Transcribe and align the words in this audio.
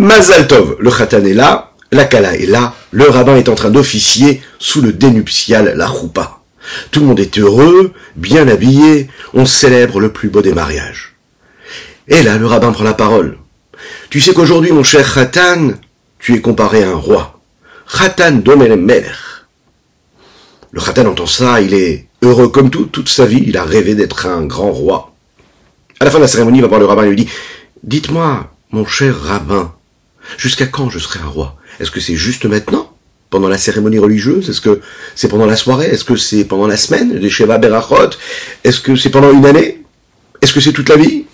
Mazal 0.00 0.46
Tov, 0.48 0.76
le 0.80 0.90
Khatan 0.90 1.26
est 1.26 1.34
là, 1.34 1.72
la 1.92 2.06
Kala 2.06 2.34
est 2.34 2.46
là, 2.46 2.74
le 2.90 3.04
rabbin 3.10 3.36
est 3.36 3.50
en 3.50 3.54
train 3.54 3.68
d'officier 3.68 4.40
sous 4.58 4.80
le 4.80 4.94
dénuptial, 4.94 5.74
la 5.76 5.88
Choupa. 5.88 6.40
Tout 6.90 7.00
le 7.00 7.06
monde 7.06 7.20
est 7.20 7.38
heureux, 7.38 7.92
bien 8.16 8.48
habillé, 8.48 9.08
on 9.34 9.44
célèbre 9.44 10.00
le 10.00 10.10
plus 10.10 10.30
beau 10.30 10.40
des 10.40 10.54
mariages. 10.54 11.16
Et 12.08 12.22
là, 12.22 12.38
le 12.38 12.46
rabbin 12.46 12.72
prend 12.72 12.82
la 12.82 12.94
parole. 12.94 13.36
Tu 14.08 14.22
sais 14.22 14.32
qu'aujourd'hui, 14.32 14.72
mon 14.72 14.82
cher 14.82 15.06
Khatan, 15.12 15.72
tu 16.18 16.34
es 16.34 16.40
comparé 16.40 16.82
à 16.82 16.88
un 16.88 16.94
roi. 16.94 17.38
Khatan 17.86 18.36
Domelech. 18.36 19.04
Le 20.70 20.80
Khatan 20.80 21.08
entend 21.08 21.26
ça, 21.26 21.60
il 21.60 21.74
est 21.74 22.06
heureux 22.22 22.48
comme 22.48 22.70
tout, 22.70 22.86
toute 22.86 23.10
sa 23.10 23.26
vie, 23.26 23.44
il 23.46 23.58
a 23.58 23.64
rêvé 23.64 23.94
d'être 23.94 24.24
un 24.24 24.46
grand 24.46 24.72
roi. 24.72 25.12
À 26.00 26.06
la 26.06 26.10
fin 26.10 26.16
de 26.16 26.22
la 26.22 26.28
cérémonie, 26.28 26.60
il 26.60 26.62
va 26.62 26.68
voir 26.68 26.80
le 26.80 26.86
rabbin 26.86 27.04
et 27.04 27.08
lui 27.08 27.16
dit, 27.16 27.28
dites-moi, 27.82 28.50
mon 28.70 28.86
cher 28.86 29.14
rabbin, 29.20 29.74
jusqu'à 30.38 30.66
quand 30.66 30.90
je 30.90 30.98
serai 30.98 31.20
un 31.20 31.28
roi? 31.28 31.56
Est-ce 31.78 31.90
que 31.90 32.00
c'est 32.00 32.16
juste 32.16 32.44
maintenant? 32.44 32.92
Pendant 33.30 33.48
la 33.48 33.58
cérémonie 33.58 33.98
religieuse? 33.98 34.50
Est-ce 34.50 34.60
que 34.60 34.80
c'est 35.14 35.28
pendant 35.28 35.46
la 35.46 35.56
soirée? 35.56 35.86
Est-ce 35.86 36.04
que 36.04 36.16
c'est 36.16 36.44
pendant 36.44 36.66
la 36.66 36.76
semaine? 36.76 37.18
Des 37.18 37.30
Sheva 37.30 37.58
Berachot? 37.58 38.10
Est-ce 38.64 38.80
que 38.80 38.96
c'est 38.96 39.10
pendant 39.10 39.30
une 39.32 39.46
année? 39.46 39.84
Est-ce 40.42 40.52
que 40.52 40.60
c'est 40.60 40.72
toute 40.72 40.88
la 40.88 40.96
vie? 40.96 41.26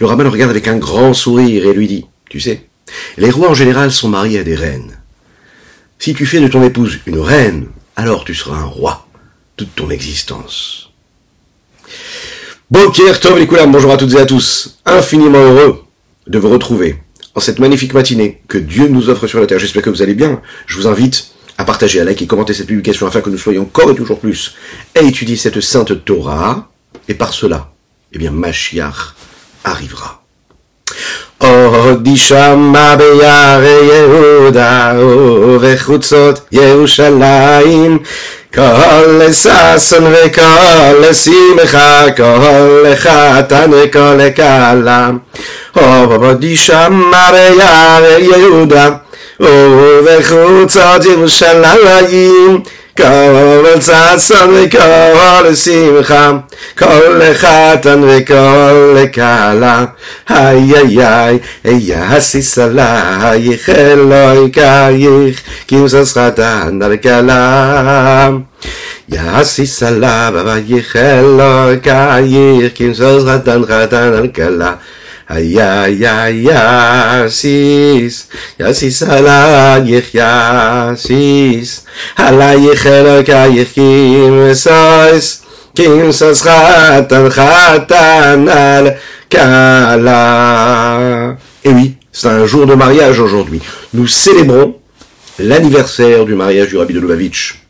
Le 0.00 0.06
rabbin 0.06 0.24
le 0.24 0.30
regarde 0.30 0.50
avec 0.50 0.68
un 0.68 0.78
grand 0.78 1.14
sourire 1.14 1.66
et 1.66 1.72
lui 1.72 1.86
dit, 1.86 2.06
tu 2.28 2.40
sais, 2.40 2.66
les 3.16 3.30
rois 3.30 3.50
en 3.50 3.54
général 3.54 3.92
sont 3.92 4.08
mariés 4.08 4.40
à 4.40 4.44
des 4.44 4.54
reines. 4.54 4.98
Si 5.98 6.14
tu 6.14 6.26
fais 6.26 6.40
de 6.40 6.48
ton 6.48 6.64
épouse 6.64 6.98
une 7.06 7.20
reine, 7.20 7.68
alors 7.94 8.24
tu 8.24 8.34
seras 8.34 8.56
un 8.56 8.64
roi 8.64 9.06
toute 9.56 9.74
ton 9.76 9.90
existence. 9.90 10.90
Bonjour 12.70 13.92
à 13.92 13.96
toutes 13.96 14.14
et 14.14 14.18
à 14.18 14.26
tous. 14.26 14.78
Infiniment 14.84 15.38
heureux 15.38 15.84
de 16.26 16.38
vous 16.38 16.48
retrouver 16.48 16.96
en 17.34 17.40
cette 17.40 17.58
magnifique 17.58 17.94
matinée 17.94 18.42
que 18.48 18.58
Dieu 18.58 18.88
nous 18.88 19.08
offre 19.08 19.26
sur 19.26 19.40
la 19.40 19.46
terre. 19.46 19.58
J'espère 19.58 19.82
que 19.82 19.90
vous 19.90 20.02
allez 20.02 20.14
bien. 20.14 20.40
Je 20.66 20.76
vous 20.76 20.86
invite 20.86 21.32
à 21.58 21.64
partager, 21.64 22.00
à 22.00 22.04
liker 22.04 22.26
commenter 22.26 22.54
cette 22.54 22.66
publication 22.66 23.06
afin 23.06 23.20
que 23.20 23.30
nous 23.30 23.38
soyons 23.38 23.62
encore 23.62 23.90
et 23.90 23.94
toujours 23.94 24.20
plus 24.20 24.54
à 24.96 25.02
étudier 25.02 25.36
cette 25.36 25.60
sainte 25.60 26.04
Torah. 26.04 26.68
Et 27.08 27.14
par 27.14 27.32
cela, 27.32 27.72
eh 28.12 28.18
bien, 28.18 28.30
Mashiach 28.30 29.14
arrivera. 29.64 30.22
כל 38.54 39.32
ששון 39.32 40.04
וכל 40.06 41.12
שמחה, 41.12 42.04
כל 42.16 42.84
חתן 42.96 43.70
וכל 43.72 44.18
כלה. 44.36 45.10
עבדי 45.74 46.56
שמה 46.56 47.30
ביער 47.32 48.04
יהודה, 48.18 48.90
ובחוצות 49.40 51.04
ירושלים. 51.04 52.60
כל 52.96 53.66
צצון 53.80 54.54
וכל 54.54 55.54
שמחה, 55.54 56.32
כל 56.78 57.20
חתן 57.34 58.00
וכל 58.08 58.94
לקהלה. 58.96 59.84
היי 60.28 60.76
היי 60.76 61.06
היי, 61.06 61.38
היי 61.64 61.94
הסיס 61.94 62.58
עלייך, 62.58 63.68
אלוהי 63.68 64.50
קייך, 64.50 65.40
כי 65.66 65.74
הוא 65.74 65.88
זז 65.88 66.12
חתן 66.12 66.78
דרכלה. 66.80 68.30
יעשי 69.08 69.66
סלה, 69.66 70.30
בבייך 70.30 70.96
אלוהי 70.96 71.76
קייך, 71.80 72.72
כי 72.74 72.84
הוא 72.84 72.94
זז 72.94 73.28
חתן 73.28 73.62
חתן 73.64 74.10
דרכלה. 74.10 74.72
Yasis 77.22 78.28
yasis 78.58 79.02
alayich 79.02 80.14
yasis 80.14 81.84
alayich 82.16 82.86
elokayich 82.86 83.74
kim 83.74 84.54
sois 84.54 85.42
kim 85.74 86.12
sos 86.12 86.42
chatan 86.42 87.30
chatan 87.30 88.48
al 88.48 88.96
kala 89.28 91.36
Et 91.64 91.70
oui, 91.70 91.96
c'est 92.10 92.28
un 92.28 92.46
jour 92.46 92.66
de 92.66 92.74
mariage 92.74 93.20
aujourd'hui. 93.20 93.60
Nous 93.94 94.08
célébrons 94.08 94.76
l'anniversaire 95.38 96.24
du 96.24 96.34
mariage 96.34 96.68
du 96.68 96.76
Rabbi 96.76 96.92
de 96.92 97.00
Lubavitch 97.00 97.60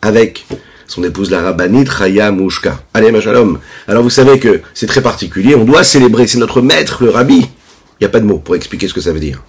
avec 0.00 0.46
son 0.86 1.02
épouse 1.04 1.30
la 1.30 1.42
rabbinite 1.42 1.90
Chaya 1.90 2.30
Mouchka. 2.30 2.84
Allez, 2.92 3.10
ma 3.10 3.20
shalom. 3.20 3.58
Alors 3.88 4.02
vous 4.02 4.10
savez 4.10 4.38
que 4.38 4.60
c'est 4.74 4.86
très 4.86 5.02
particulier, 5.02 5.54
on 5.54 5.64
doit 5.64 5.84
célébrer, 5.84 6.26
c'est 6.26 6.38
notre 6.38 6.62
maître, 6.62 7.02
le 7.02 7.10
rabbi. 7.10 7.38
Il 7.38 8.02
n'y 8.02 8.06
a 8.06 8.10
pas 8.10 8.20
de 8.20 8.26
mots 8.26 8.38
pour 8.38 8.56
expliquer 8.56 8.88
ce 8.88 8.94
que 8.94 9.00
ça 9.00 9.12
veut 9.12 9.20
dire. 9.20 9.42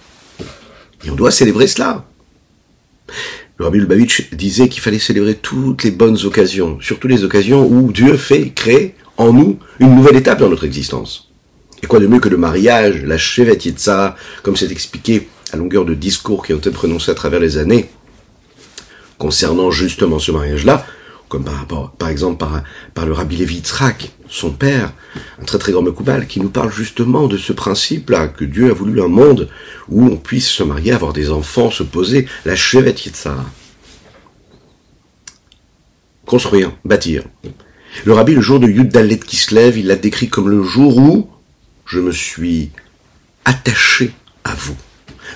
Et 1.04 1.10
on 1.10 1.14
doit 1.14 1.30
célébrer 1.30 1.66
cela. 1.66 2.04
Le 3.58 3.64
rabbi 3.64 3.78
Lubavitch 3.78 4.30
disait 4.32 4.68
qu'il 4.68 4.82
fallait 4.82 4.98
célébrer 4.98 5.34
toutes 5.34 5.84
les 5.84 5.90
bonnes 5.90 6.18
occasions, 6.24 6.78
surtout 6.80 7.08
les 7.08 7.24
occasions 7.24 7.66
où 7.66 7.90
Dieu 7.92 8.16
fait 8.16 8.50
créer 8.50 8.94
en 9.16 9.32
nous 9.32 9.58
une 9.80 9.94
nouvelle 9.94 10.16
étape 10.16 10.40
dans 10.40 10.48
notre 10.48 10.64
existence. 10.64 11.30
Et 11.82 11.86
quoi 11.86 12.00
de 12.00 12.06
mieux 12.06 12.20
que 12.20 12.28
le 12.28 12.36
mariage, 12.36 13.02
la 13.04 13.18
Shevet 13.18 13.58
Yitzhara, 13.64 14.16
comme 14.42 14.56
c'est 14.56 14.72
expliqué 14.72 15.28
à 15.52 15.56
longueur 15.56 15.84
de 15.84 15.94
discours 15.94 16.44
qui 16.44 16.52
ont 16.52 16.58
été 16.58 16.70
prononcés 16.70 17.10
à 17.10 17.14
travers 17.14 17.40
les 17.40 17.58
années, 17.58 17.88
concernant 19.18 19.70
justement 19.70 20.18
ce 20.18 20.32
mariage-là, 20.32 20.86
comme 21.28 21.44
par, 21.98 22.08
exemple 22.08 22.44
par, 22.94 23.06
le 23.06 23.12
Rabbi 23.12 23.36
Levi 23.36 23.62
son 24.28 24.50
père, 24.50 24.92
un 25.40 25.44
très 25.44 25.58
très 25.58 25.72
grand 25.72 25.82
Mekoubal, 25.82 26.26
qui 26.26 26.40
nous 26.40 26.48
parle 26.48 26.72
justement 26.72 27.26
de 27.28 27.36
ce 27.36 27.52
principe-là, 27.52 28.28
que 28.28 28.44
Dieu 28.44 28.70
a 28.70 28.74
voulu 28.74 29.00
un 29.00 29.08
monde 29.08 29.48
où 29.88 30.04
on 30.04 30.16
puisse 30.16 30.48
se 30.48 30.62
marier, 30.62 30.92
avoir 30.92 31.12
des 31.12 31.30
enfants, 31.30 31.70
se 31.70 31.82
poser, 31.82 32.26
la 32.44 32.56
chevet 32.56 32.94
Yitzhara. 32.94 33.44
Construire, 36.24 36.72
bâtir. 36.84 37.22
Le 38.04 38.12
Rabbi, 38.12 38.34
le 38.34 38.40
jour 38.40 38.58
de 38.58 38.66
Yud 38.66 38.88
Dalet 38.88 39.20
lève, 39.52 39.78
il 39.78 39.86
l'a 39.86 39.96
décrit 39.96 40.28
comme 40.28 40.48
le 40.48 40.62
jour 40.62 40.98
où 40.98 41.30
je 41.86 42.00
me 42.00 42.12
suis 42.12 42.70
attaché 43.44 44.12
à 44.44 44.54
vous. 44.54 44.76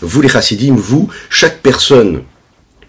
Vous 0.03 0.21
les 0.21 0.29
chassidim, 0.29 0.75
vous, 0.75 1.09
chaque 1.31 1.61
personne 1.61 2.23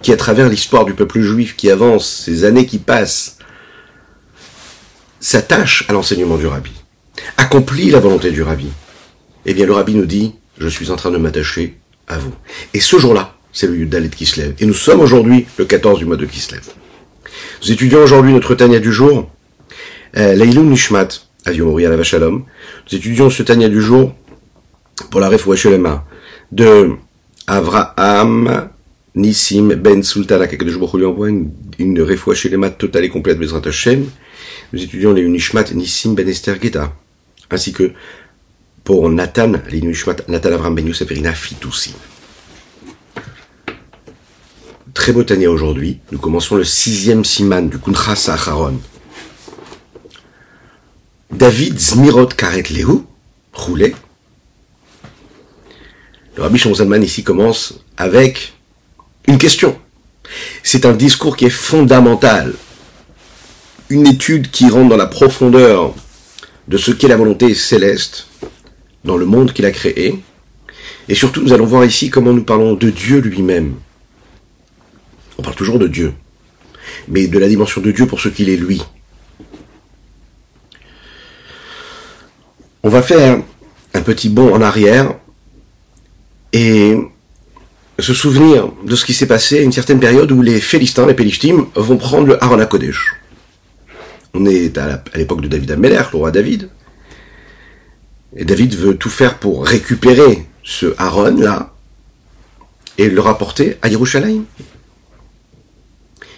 qui, 0.02 0.12
à 0.12 0.18
travers 0.18 0.50
l'histoire 0.50 0.86
du 0.86 0.94
peuple 0.94 1.22
juif 1.22 1.56
qui 1.56 1.70
avance, 1.70 2.24
ces 2.26 2.44
années 2.44 2.66
qui 2.66 2.80
passent, 2.80 3.38
s'attache 5.20 5.86
à 5.88 5.94
l'enseignement 5.94 6.38
du 6.38 6.48
rabbi, 6.48 6.72
accomplit 7.38 7.92
la 7.92 8.00
volonté 8.00 8.32
du 8.32 8.42
rabbi, 8.42 8.68
eh 9.46 9.54
bien 9.54 9.66
le 9.66 9.74
rabbi 9.74 9.96
nous 9.96 10.06
dit, 10.06 10.36
je 10.58 10.68
suis 10.68 10.92
en 10.92 10.96
train 10.96 11.12
de 11.12 11.18
m'attacher 11.18 11.78
à 12.08 12.18
vous. 12.18 12.34
Et 12.74 12.80
ce 12.80 12.98
jour-là, 12.98 13.36
c'est 13.54 13.68
le 13.68 13.76
Yudalet 13.76 14.10
qui 14.10 14.26
se 14.26 14.40
lève. 14.40 14.54
Et 14.60 14.66
nous 14.66 14.74
sommes 14.74 15.02
aujourd'hui 15.02 15.46
le 15.58 15.66
14 15.66 16.00
du 16.00 16.06
mois 16.06 16.18
de 16.18 16.26
Kislev. 16.26 16.64
Nous 17.64 17.72
étudions 17.72 18.00
aujourd'hui 18.00 18.34
notre 18.34 18.56
Tania 18.56 18.80
du 18.80 18.92
jour, 18.92 19.30
euh, 20.18 20.36
Nishmat, 20.36 21.08
Aviomori 21.46 21.86
à 21.86 21.90
la 21.90 21.98
Vachalom. 21.98 22.46
Nous 22.92 22.98
étudions 22.98 23.30
ce 23.30 23.44
Tania 23.44 23.70
du 23.70 23.82
jour 23.82 24.14
pour 25.10 25.20
la 25.20 25.30
Refouachelema 25.30 26.06
de 26.52 26.92
Avraham 27.48 28.70
Nissim 29.14 29.76
Ben 29.76 30.04
Sultan 30.04 30.40
Akadosh 30.40 30.78
Baruch 30.78 30.94
lui 30.94 31.06
envoie 31.06 31.30
une, 31.30 31.52
une 31.80 32.06
chez 32.34 32.50
les 32.50 32.58
maths 32.58 32.78
totale 32.78 33.04
et 33.06 33.10
complète 33.10 33.38
Bezrat 33.38 33.62
Hashem. 33.66 34.10
Nous 34.72 34.82
étudions 34.82 35.14
les 35.14 35.22
Unishmat 35.22 35.66
Nissim 35.74 36.14
Ben 36.14 36.28
Esther 36.30 36.62
Geta, 36.62 36.94
ainsi 37.50 37.74
que 37.74 37.92
pour 38.84 39.10
Nathan, 39.10 39.54
les 39.70 39.80
Unishmat 39.80 40.18
Nathan 40.30 40.54
Avram 40.54 40.76
Ben 40.76 40.88
Yosef 40.88 41.12
Erina 41.12 41.34
Fitoussi. 41.34 41.94
Très 44.94 45.12
beau 45.12 45.24
année 45.32 45.48
aujourd'hui. 45.48 46.00
Nous 46.12 46.20
commençons 46.20 46.56
le 46.56 46.64
sixième 46.64 47.26
siman 47.26 47.70
du 47.70 47.80
Kuntra 47.80 48.16
Saharon. 48.16 48.80
David 51.32 51.80
Zmirot 51.80 52.28
Karet 52.28 52.64
Lehu, 52.70 53.00
roulé. 53.54 53.96
Le 56.38 56.44
Rabbi 56.44 56.58
Shonzalman 56.58 57.02
ici 57.02 57.24
commence 57.24 57.84
avec 57.98 58.54
question. 59.38 59.78
C'est 60.64 60.86
un 60.86 60.94
discours 60.94 61.36
qui 61.36 61.46
est 61.46 61.50
fondamental. 61.50 62.54
Une 63.90 64.08
étude 64.08 64.50
qui 64.52 64.70
rentre 64.70 64.90
dans 64.90 64.98
la 64.98 65.08
profondeur 65.08 65.94
de 66.68 66.78
ce 66.78 66.92
qu'est 66.92 67.08
la 67.08 67.18
volonté 67.18 67.54
céleste 67.54 68.28
dans 69.04 69.18
le 69.18 69.26
monde 69.26 69.52
qu'il 69.52 69.66
a 69.66 69.72
créé. 69.72 70.20
Et 71.10 71.16
surtout, 71.16 71.42
nous 71.42 71.54
allons 71.54 71.66
voir 71.66 71.84
ici 71.84 72.10
comment 72.10 72.34
nous 72.34 72.44
parlons 72.44 72.74
de 72.74 72.90
Dieu 72.90 73.20
lui-même. 73.20 73.76
On 75.38 75.42
parle 75.42 75.56
toujours 75.56 75.80
de 75.80 75.88
Dieu, 75.88 76.14
mais 77.08 77.28
de 77.28 77.40
la 77.40 77.50
dimension 77.50 77.82
de 77.82 77.92
Dieu 77.92 78.06
pour 78.06 78.22
ce 78.22 78.30
qu'il 78.30 78.50
est 78.50 78.58
lui. 78.58 78.82
On 82.84 82.90
va 82.90 83.02
faire 83.02 83.42
un 83.94 84.02
petit 84.02 84.30
bond 84.30 84.54
en 84.54 84.62
arrière 84.62 85.16
et 86.54 86.96
se 88.02 88.14
souvenir 88.14 88.72
de 88.84 88.96
ce 88.96 89.06
qui 89.06 89.14
s'est 89.14 89.28
passé 89.28 89.60
à 89.60 89.62
une 89.62 89.72
certaine 89.72 90.00
période 90.00 90.32
où 90.32 90.42
les 90.42 90.60
Philistins, 90.60 91.06
les 91.06 91.14
Pélishtim, 91.14 91.68
vont 91.76 91.98
prendre 91.98 92.28
le 92.28 92.44
Haron 92.44 92.66
Kodesh. 92.66 93.16
On 94.34 94.46
est 94.46 94.78
à 94.78 95.04
l'époque 95.16 95.42
de 95.42 95.48
David 95.48 95.72
Ameller, 95.72 96.04
le 96.12 96.18
roi 96.18 96.32
David. 96.32 96.70
Et 98.36 98.46
David 98.46 98.76
veut 98.76 98.96
tout 98.96 99.10
faire 99.10 99.40
pour 99.40 99.66
récupérer 99.66 100.46
ce 100.64 100.94
Aaron-là 100.98 101.74
et 102.98 103.10
le 103.10 103.20
rapporter 103.20 103.78
à 103.82 103.90
Yerushalayim. 103.90 104.46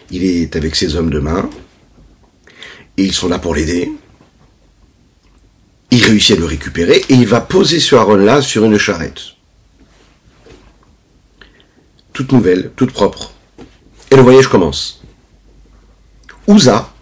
Il 0.09 0.23
est 0.23 0.55
avec 0.55 0.75
ses 0.75 0.95
hommes 0.95 1.09
de 1.09 1.19
main, 1.19 1.49
et 2.97 3.03
ils 3.03 3.13
sont 3.13 3.29
là 3.29 3.39
pour 3.39 3.55
l'aider. 3.55 3.91
Il 5.91 6.03
réussit 6.03 6.35
à 6.37 6.39
le 6.39 6.45
récupérer, 6.45 7.03
et 7.09 7.13
il 7.13 7.27
va 7.27 7.41
poser 7.41 7.79
ce 7.79 7.95
Aaron-là 7.95 8.41
sur 8.41 8.63
une 8.63 8.77
charrette. 8.77 9.33
Toute 12.13 12.31
nouvelle, 12.31 12.71
toute 12.75 12.91
propre. 12.91 13.33
Et 14.11 14.15
le 14.15 14.21
voyage 14.21 14.47
commence. 14.47 15.01
Ouza, 16.47 16.93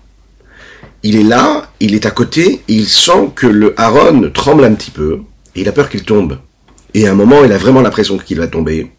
il 1.03 1.17
est 1.17 1.23
là, 1.23 1.71
il 1.79 1.95
est 1.95 2.05
à 2.05 2.11
côté, 2.11 2.61
il 2.67 2.87
sent 2.87 3.31
que 3.35 3.47
le 3.47 3.79
Aaron 3.79 4.31
tremble 4.31 4.63
un 4.63 4.73
petit 4.73 4.91
peu, 4.91 5.21
et 5.55 5.61
il 5.61 5.67
a 5.67 5.71
peur 5.71 5.89
qu'il 5.89 6.03
tombe. 6.03 6.39
Et 6.93 7.07
à 7.07 7.11
un 7.11 7.15
moment, 7.15 7.43
il 7.43 7.51
a 7.51 7.57
vraiment 7.57 7.81
l'impression 7.81 8.17
qu'il 8.17 8.37
va 8.37 8.47
tomber. 8.47 8.91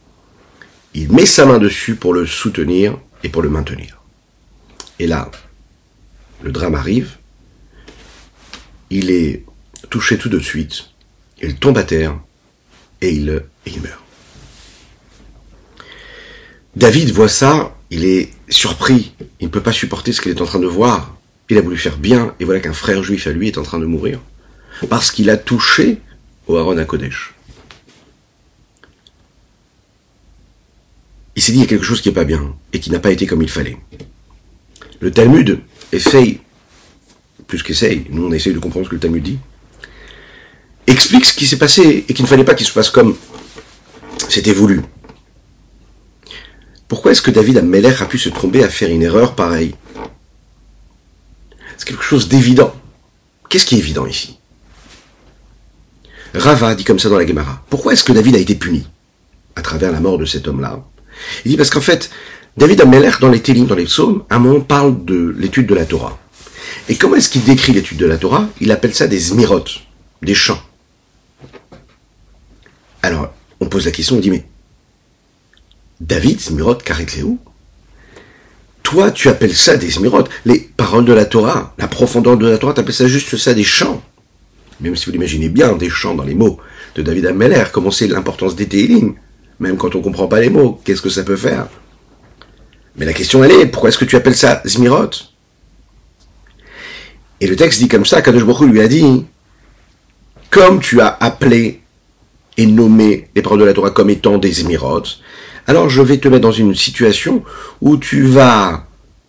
Il 0.94 1.12
met 1.12 1.26
sa 1.26 1.46
main 1.46 1.58
dessus 1.58 1.94
pour 1.94 2.12
le 2.12 2.26
soutenir 2.26 2.98
et 3.22 3.28
pour 3.28 3.40
le 3.40 3.48
maintenir. 3.48 4.02
Et 4.98 5.06
là, 5.06 5.30
le 6.42 6.52
drame 6.52 6.74
arrive. 6.74 7.16
Il 8.90 9.10
est 9.10 9.44
touché 9.88 10.18
tout 10.18 10.28
de 10.28 10.38
suite. 10.38 10.90
Il 11.40 11.56
tombe 11.56 11.78
à 11.78 11.84
terre 11.84 12.18
et 13.00 13.12
il 13.14 13.42
meurt. 13.80 14.01
David 16.74 17.10
voit 17.10 17.28
ça, 17.28 17.76
il 17.90 18.04
est 18.04 18.30
surpris. 18.48 19.12
Il 19.40 19.46
ne 19.46 19.50
peut 19.50 19.60
pas 19.60 19.72
supporter 19.72 20.12
ce 20.12 20.20
qu'il 20.20 20.30
est 20.30 20.40
en 20.40 20.46
train 20.46 20.58
de 20.58 20.66
voir. 20.66 21.16
Il 21.50 21.58
a 21.58 21.60
voulu 21.60 21.76
faire 21.76 21.98
bien, 21.98 22.34
et 22.40 22.44
voilà 22.44 22.60
qu'un 22.60 22.72
frère 22.72 23.02
juif 23.02 23.26
à 23.26 23.30
lui 23.30 23.48
est 23.48 23.58
en 23.58 23.62
train 23.62 23.78
de 23.78 23.84
mourir. 23.84 24.20
Parce 24.88 25.10
qu'il 25.10 25.28
a 25.28 25.36
touché 25.36 25.98
au 26.46 26.56
Aaron 26.56 26.78
à 26.78 26.84
Kodesh. 26.84 27.34
Il 31.36 31.42
s'est 31.42 31.52
dit 31.52 31.58
il 31.58 31.62
y 31.62 31.64
a 31.64 31.68
quelque 31.68 31.84
chose 31.84 32.00
qui 32.00 32.08
n'est 32.08 32.14
pas 32.14 32.24
bien, 32.24 32.54
et 32.72 32.80
qui 32.80 32.90
n'a 32.90 33.00
pas 33.00 33.10
été 33.10 33.26
comme 33.26 33.42
il 33.42 33.50
fallait. 33.50 33.76
Le 35.00 35.10
Talmud 35.10 35.60
essaye, 35.92 36.40
plus 37.46 37.62
qu'essaye, 37.62 38.06
nous 38.10 38.26
on 38.26 38.32
essaye 38.32 38.54
de 38.54 38.58
comprendre 38.58 38.86
ce 38.86 38.90
que 38.90 38.94
le 38.94 39.00
Talmud 39.00 39.22
dit, 39.22 39.38
explique 40.86 41.26
ce 41.26 41.34
qui 41.34 41.46
s'est 41.46 41.58
passé, 41.58 42.06
et 42.08 42.14
qu'il 42.14 42.24
ne 42.24 42.28
fallait 42.28 42.44
pas 42.44 42.54
qu'il 42.54 42.66
se 42.66 42.72
passe 42.72 42.88
comme 42.88 43.14
c'était 44.28 44.52
voulu. 44.52 44.80
Pourquoi 46.92 47.12
est-ce 47.12 47.22
que 47.22 47.30
David 47.30 47.56
Ameller 47.56 48.02
a 48.02 48.04
pu 48.04 48.18
se 48.18 48.28
tromper 48.28 48.62
à 48.62 48.68
faire 48.68 48.90
une 48.90 49.00
erreur 49.00 49.34
pareille 49.34 49.74
C'est 51.78 51.88
quelque 51.88 52.02
chose 52.02 52.28
d'évident. 52.28 52.76
Qu'est-ce 53.48 53.64
qui 53.64 53.76
est 53.76 53.78
évident 53.78 54.04
ici? 54.04 54.38
Rava 56.34 56.74
dit 56.74 56.84
comme 56.84 56.98
ça 56.98 57.08
dans 57.08 57.16
la 57.16 57.26
Gemara. 57.26 57.64
Pourquoi 57.70 57.94
est-ce 57.94 58.04
que 58.04 58.12
David 58.12 58.36
a 58.36 58.38
été 58.38 58.54
puni 58.56 58.86
à 59.56 59.62
travers 59.62 59.90
la 59.90 60.00
mort 60.00 60.18
de 60.18 60.26
cet 60.26 60.46
homme-là? 60.46 60.84
Il 61.46 61.52
dit 61.52 61.56
parce 61.56 61.70
qu'en 61.70 61.80
fait, 61.80 62.10
David 62.58 62.82
Ameller, 62.82 63.12
dans 63.22 63.30
les 63.30 63.40
Télim, 63.40 63.64
dans 63.64 63.74
les 63.74 63.86
psaumes, 63.86 64.24
à 64.28 64.36
un 64.36 64.40
moment 64.40 64.60
parle 64.60 65.02
de 65.06 65.34
l'étude 65.38 65.68
de 65.68 65.74
la 65.74 65.86
Torah. 65.86 66.18
Et 66.90 66.96
comment 66.96 67.16
est-ce 67.16 67.30
qu'il 67.30 67.44
décrit 67.44 67.72
l'étude 67.72 67.96
de 67.96 68.04
la 68.04 68.18
Torah? 68.18 68.50
Il 68.60 68.70
appelle 68.70 68.94
ça 68.94 69.06
des 69.06 69.18
zmirotes, 69.18 69.80
des 70.20 70.34
chants. 70.34 70.60
Alors, 73.00 73.32
on 73.60 73.66
pose 73.66 73.86
la 73.86 73.92
question, 73.92 74.16
on 74.16 74.20
dit, 74.20 74.30
mais 74.30 74.44
David, 76.02 76.40
Zmirot, 76.40 76.74
Karetleu, 76.76 77.36
toi, 78.82 79.12
tu 79.12 79.28
appelles 79.28 79.54
ça 79.54 79.76
des 79.76 79.90
Zmirot. 79.90 80.24
Les 80.44 80.58
paroles 80.58 81.04
de 81.04 81.12
la 81.12 81.24
Torah, 81.24 81.74
la 81.78 81.86
profondeur 81.86 82.36
de 82.36 82.48
la 82.48 82.58
Torah, 82.58 82.74
tu 82.74 82.80
appelles 82.80 82.94
ça 82.94 83.06
juste 83.06 83.36
ça 83.36 83.54
des 83.54 83.62
chants. 83.62 84.02
Même 84.80 84.96
si 84.96 85.06
vous 85.06 85.12
l'imaginez 85.12 85.48
bien, 85.48 85.74
des 85.76 85.88
chants 85.88 86.14
dans 86.14 86.24
les 86.24 86.34
mots 86.34 86.58
de 86.96 87.02
David 87.02 87.26
Ameller, 87.26 87.64
comment 87.72 87.92
c'est 87.92 88.08
l'importance 88.08 88.56
des 88.56 88.66
Télim. 88.66 89.14
Même 89.60 89.76
quand 89.76 89.94
on 89.94 89.98
ne 89.98 90.02
comprend 90.02 90.26
pas 90.26 90.40
les 90.40 90.50
mots, 90.50 90.80
qu'est-ce 90.84 91.00
que 91.00 91.08
ça 91.08 91.22
peut 91.22 91.36
faire? 91.36 91.68
Mais 92.96 93.06
la 93.06 93.12
question, 93.12 93.44
elle 93.44 93.52
est, 93.52 93.66
pourquoi 93.66 93.90
est-ce 93.90 93.98
que 93.98 94.04
tu 94.04 94.16
appelles 94.16 94.34
ça 94.34 94.60
Zmirot 94.66 95.10
Et 97.40 97.46
le 97.46 97.54
texte 97.54 97.78
dit 97.78 97.88
comme 97.88 98.04
ça, 98.04 98.22
Kadosh 98.22 98.42
lui 98.62 98.80
a 98.80 98.88
dit, 98.88 99.24
comme 100.50 100.80
tu 100.80 101.00
as 101.00 101.16
appelé 101.20 101.80
et 102.56 102.66
nommé 102.66 103.28
les 103.36 103.40
paroles 103.40 103.60
de 103.60 103.64
la 103.64 103.72
Torah 103.72 103.90
comme 103.90 104.10
étant 104.10 104.38
des 104.38 104.52
Zmirot, 104.52 105.04
alors 105.66 105.88
je 105.88 106.02
vais 106.02 106.18
te 106.18 106.28
mettre 106.28 106.42
dans 106.42 106.52
une 106.52 106.74
situation 106.74 107.42
où 107.80 107.96
tu 107.96 108.22
vas 108.22 108.86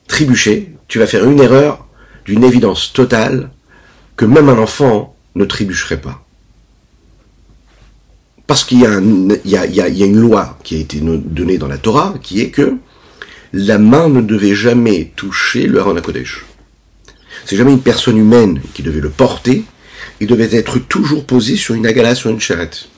trébucher, 0.07 0.75
tu 0.87 0.99
vas 0.99 1.07
faire 1.07 1.25
une 1.25 1.39
erreur 1.39 1.85
d'une 2.25 2.43
évidence 2.43 2.93
totale 2.93 3.51
que 4.15 4.25
même 4.25 4.49
un 4.49 4.57
enfant 4.57 5.15
ne 5.35 5.45
trébucherait 5.45 6.01
pas. 6.01 6.23
Parce 8.47 8.65
qu'il 8.65 8.79
y, 8.81 8.85
a 8.85 8.97
une 8.97 10.19
loi 10.19 10.59
qui 10.63 10.75
a 10.75 10.79
été 10.79 10.99
donnée 10.99 11.57
dans 11.57 11.67
la 11.67 11.77
Torah 11.77 12.13
qui 12.21 12.41
est 12.41 12.49
que 12.49 12.75
la 13.53 13.77
main 13.77 14.09
ne 14.09 14.21
devait 14.21 14.55
jamais 14.55 15.11
toucher 15.15 15.67
le 15.67 15.79
Haran 15.79 15.95
Kodesh. 16.01 16.45
C'est 17.45 17.55
jamais 17.55 17.71
une 17.71 17.81
personne 17.81 18.17
humaine 18.17 18.61
qui 18.73 18.83
devait 18.83 19.01
le 19.01 19.09
porter, 19.09 19.63
il 20.19 20.27
devait 20.27 20.55
être 20.55 20.79
toujours 20.79 21.25
posé 21.25 21.55
sur 21.55 21.75
une 21.75 21.87
agala, 21.87 22.15
sur 22.15 22.29
une 22.29 22.39
charrette. 22.39 22.89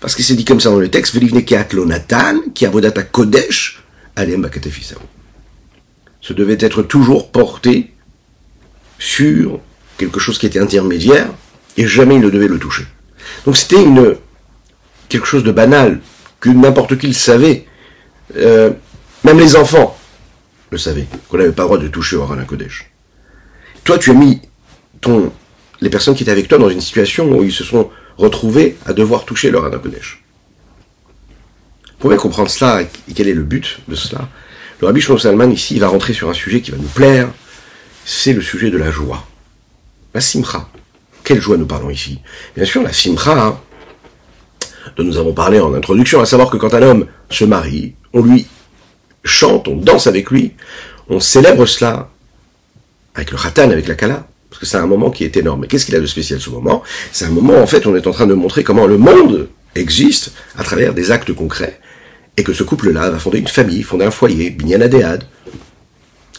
Parce 0.00 0.14
qu'il 0.14 0.24
s'est 0.24 0.34
dit 0.34 0.44
comme 0.44 0.60
ça 0.60 0.70
dans 0.70 0.78
le 0.78 0.90
texte, 0.90 1.16
Nathan, 1.16 2.40
qui 2.54 2.66
avodata 2.66 3.02
Kodesh, 3.02 3.82
Ce 6.20 6.32
devait 6.32 6.58
être 6.60 6.82
toujours 6.82 7.30
porté 7.30 7.92
sur 8.98 9.60
quelque 9.98 10.20
chose 10.20 10.38
qui 10.38 10.46
était 10.46 10.58
intermédiaire, 10.58 11.28
et 11.76 11.86
jamais 11.86 12.16
il 12.16 12.20
ne 12.20 12.30
devait 12.30 12.48
le 12.48 12.58
toucher. 12.58 12.86
Donc 13.44 13.56
c'était 13.56 13.82
une 13.82 14.16
quelque 15.08 15.26
chose 15.26 15.44
de 15.44 15.52
banal, 15.52 16.00
que 16.40 16.50
n'importe 16.50 16.98
qui 16.98 17.06
le 17.06 17.12
savait. 17.12 17.66
Euh, 18.36 18.70
même 19.24 19.38
les 19.38 19.56
enfants 19.56 19.96
le 20.70 20.78
savaient, 20.78 21.06
qu'on 21.28 21.38
n'avait 21.38 21.52
pas 21.52 21.62
le 21.62 21.68
droit 21.68 21.78
de 21.78 21.88
toucher 21.88 22.16
au 22.16 22.26
Kodesh. 22.46 22.90
Toi, 23.84 23.98
tu 23.98 24.10
as 24.10 24.14
mis 24.14 24.40
ton, 25.00 25.32
les 25.80 25.90
personnes 25.90 26.14
qui 26.14 26.24
étaient 26.24 26.32
avec 26.32 26.48
toi 26.48 26.58
dans 26.58 26.68
une 26.68 26.80
situation 26.80 27.30
où 27.30 27.44
ils 27.44 27.52
se 27.52 27.64
sont 27.64 27.90
retrouvés 28.18 28.76
à 28.86 28.92
devoir 28.92 29.24
toucher 29.24 29.50
leur 29.50 29.70
Kodesh. 29.70 30.22
Vous 31.84 31.98
pouvez 31.98 32.16
comprendre 32.16 32.50
cela 32.50 32.82
et 32.82 33.12
quel 33.14 33.28
est 33.28 33.34
le 33.34 33.42
but 33.42 33.80
de 33.88 33.94
cela 33.94 34.28
Le 34.80 34.86
Rabbi 34.86 35.00
Shlomo 35.00 35.18
Salman 35.18 35.50
ici 35.50 35.78
va 35.78 35.88
rentrer 35.88 36.12
sur 36.12 36.28
un 36.28 36.34
sujet 36.34 36.60
qui 36.60 36.70
va 36.70 36.76
nous 36.76 36.88
plaire, 36.88 37.28
c'est 38.04 38.32
le 38.32 38.42
sujet 38.42 38.70
de 38.70 38.78
la 38.78 38.90
joie. 38.90 39.26
La 40.14 40.20
simcha. 40.20 40.68
Quelle 41.24 41.40
joie 41.40 41.56
nous 41.56 41.66
parlons 41.66 41.90
ici? 41.90 42.20
Bien 42.54 42.64
sûr, 42.64 42.82
la 42.82 42.92
simcha, 42.92 43.32
hein, 43.32 43.60
dont 44.96 45.04
nous 45.04 45.16
avons 45.16 45.32
parlé 45.32 45.58
en 45.58 45.74
introduction, 45.74 46.20
à 46.20 46.26
savoir 46.26 46.50
que 46.50 46.56
quand 46.56 46.74
un 46.74 46.82
homme 46.82 47.06
se 47.30 47.44
marie, 47.44 47.94
on 48.12 48.22
lui 48.22 48.46
chante, 49.24 49.66
on 49.68 49.76
danse 49.76 50.06
avec 50.06 50.30
lui, 50.30 50.52
on 51.08 51.20
célèbre 51.20 51.66
cela 51.66 52.08
avec 53.14 53.30
le 53.30 53.38
khatan, 53.38 53.70
avec 53.70 53.88
la 53.88 53.94
kala, 53.94 54.26
parce 54.56 54.72
que 54.72 54.78
c'est 54.78 54.82
un 54.82 54.86
moment 54.86 55.10
qui 55.10 55.22
est 55.24 55.36
énorme. 55.36 55.60
Mais 55.60 55.66
qu'est-ce 55.66 55.84
qu'il 55.84 55.94
a 55.96 56.00
de 56.00 56.06
spécial 56.06 56.40
ce 56.40 56.48
moment? 56.48 56.82
C'est 57.12 57.26
un 57.26 57.30
moment, 57.30 57.60
en 57.60 57.66
fait, 57.66 57.86
on 57.86 57.94
est 57.94 58.06
en 58.06 58.10
train 58.10 58.26
de 58.26 58.32
montrer 58.32 58.64
comment 58.64 58.86
le 58.86 58.96
monde 58.96 59.50
existe 59.74 60.32
à 60.56 60.64
travers 60.64 60.94
des 60.94 61.10
actes 61.10 61.34
concrets, 61.34 61.78
et 62.38 62.42
que 62.42 62.54
ce 62.54 62.62
couple-là 62.62 63.10
va 63.10 63.18
fonder 63.18 63.38
une 63.38 63.48
famille, 63.48 63.82
fonder 63.82 64.06
un 64.06 64.10
foyer, 64.10 64.48
binyan 64.48 64.80
adéad, 64.80 65.24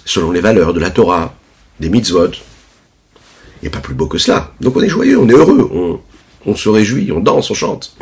selon 0.03 0.31
les 0.31 0.41
valeurs 0.41 0.73
de 0.73 0.79
la 0.79 0.89
Torah, 0.89 1.35
des 1.79 1.89
mitzvot. 1.89 2.31
Il 2.31 3.61
n'y 3.61 3.67
a 3.67 3.71
pas 3.71 3.81
plus 3.81 3.93
beau 3.93 4.07
que 4.07 4.17
cela. 4.17 4.51
Donc 4.61 4.75
on 4.75 4.81
est 4.81 4.89
joyeux, 4.89 5.19
on 5.19 5.29
est 5.29 5.33
heureux, 5.33 6.01
on, 6.43 6.55
se 6.55 6.69
réjouit, 6.69 7.11
on 7.11 7.19
danse, 7.19 7.51
on 7.51 7.53
chante. 7.53 7.95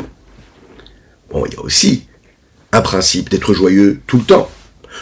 Bon, 1.30 1.46
il 1.46 1.56
y 1.56 1.58
a 1.58 1.62
aussi 1.62 2.06
un 2.72 2.82
principe 2.82 3.30
d'être 3.30 3.54
joyeux 3.54 4.00
tout 4.08 4.20
le 4.20 4.24
temps. 4.24 4.50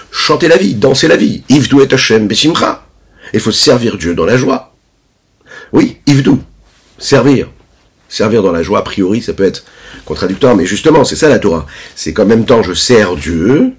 Chanter 0.10 0.48
la 0.48 0.58
vie, 0.58 0.74
danser 0.74 1.08
la 1.08 1.18
vie. 1.18 1.44
Et 1.50 1.62
Hashem 1.94 2.28
besimcha. 2.28 2.88
Il 3.32 3.40
faut 3.40 3.52
servir 3.52 4.00
Dieu 4.00 4.16
dans 4.16 4.26
la 4.26 4.38
joie. 4.38 4.73
Oui, 5.74 5.98
Ivdou, 6.06 6.40
servir. 7.00 7.50
Servir 8.08 8.44
dans 8.44 8.52
la 8.52 8.62
joie, 8.62 8.80
a 8.80 8.84
priori, 8.84 9.24
ça 9.24 9.34
peut 9.34 9.44
être 9.44 9.66
contradictoire, 10.06 10.56
mais 10.56 10.68
justement, 10.68 11.04
c'est 11.04 11.16
ça 11.16 11.30
la 11.30 11.40
Torah. 11.40 11.66
C'est 11.96 12.14
qu'en 12.14 12.26
même 12.26 12.46
temps, 12.46 12.62
je 12.62 12.74
sers 12.74 13.16
Dieu, 13.16 13.74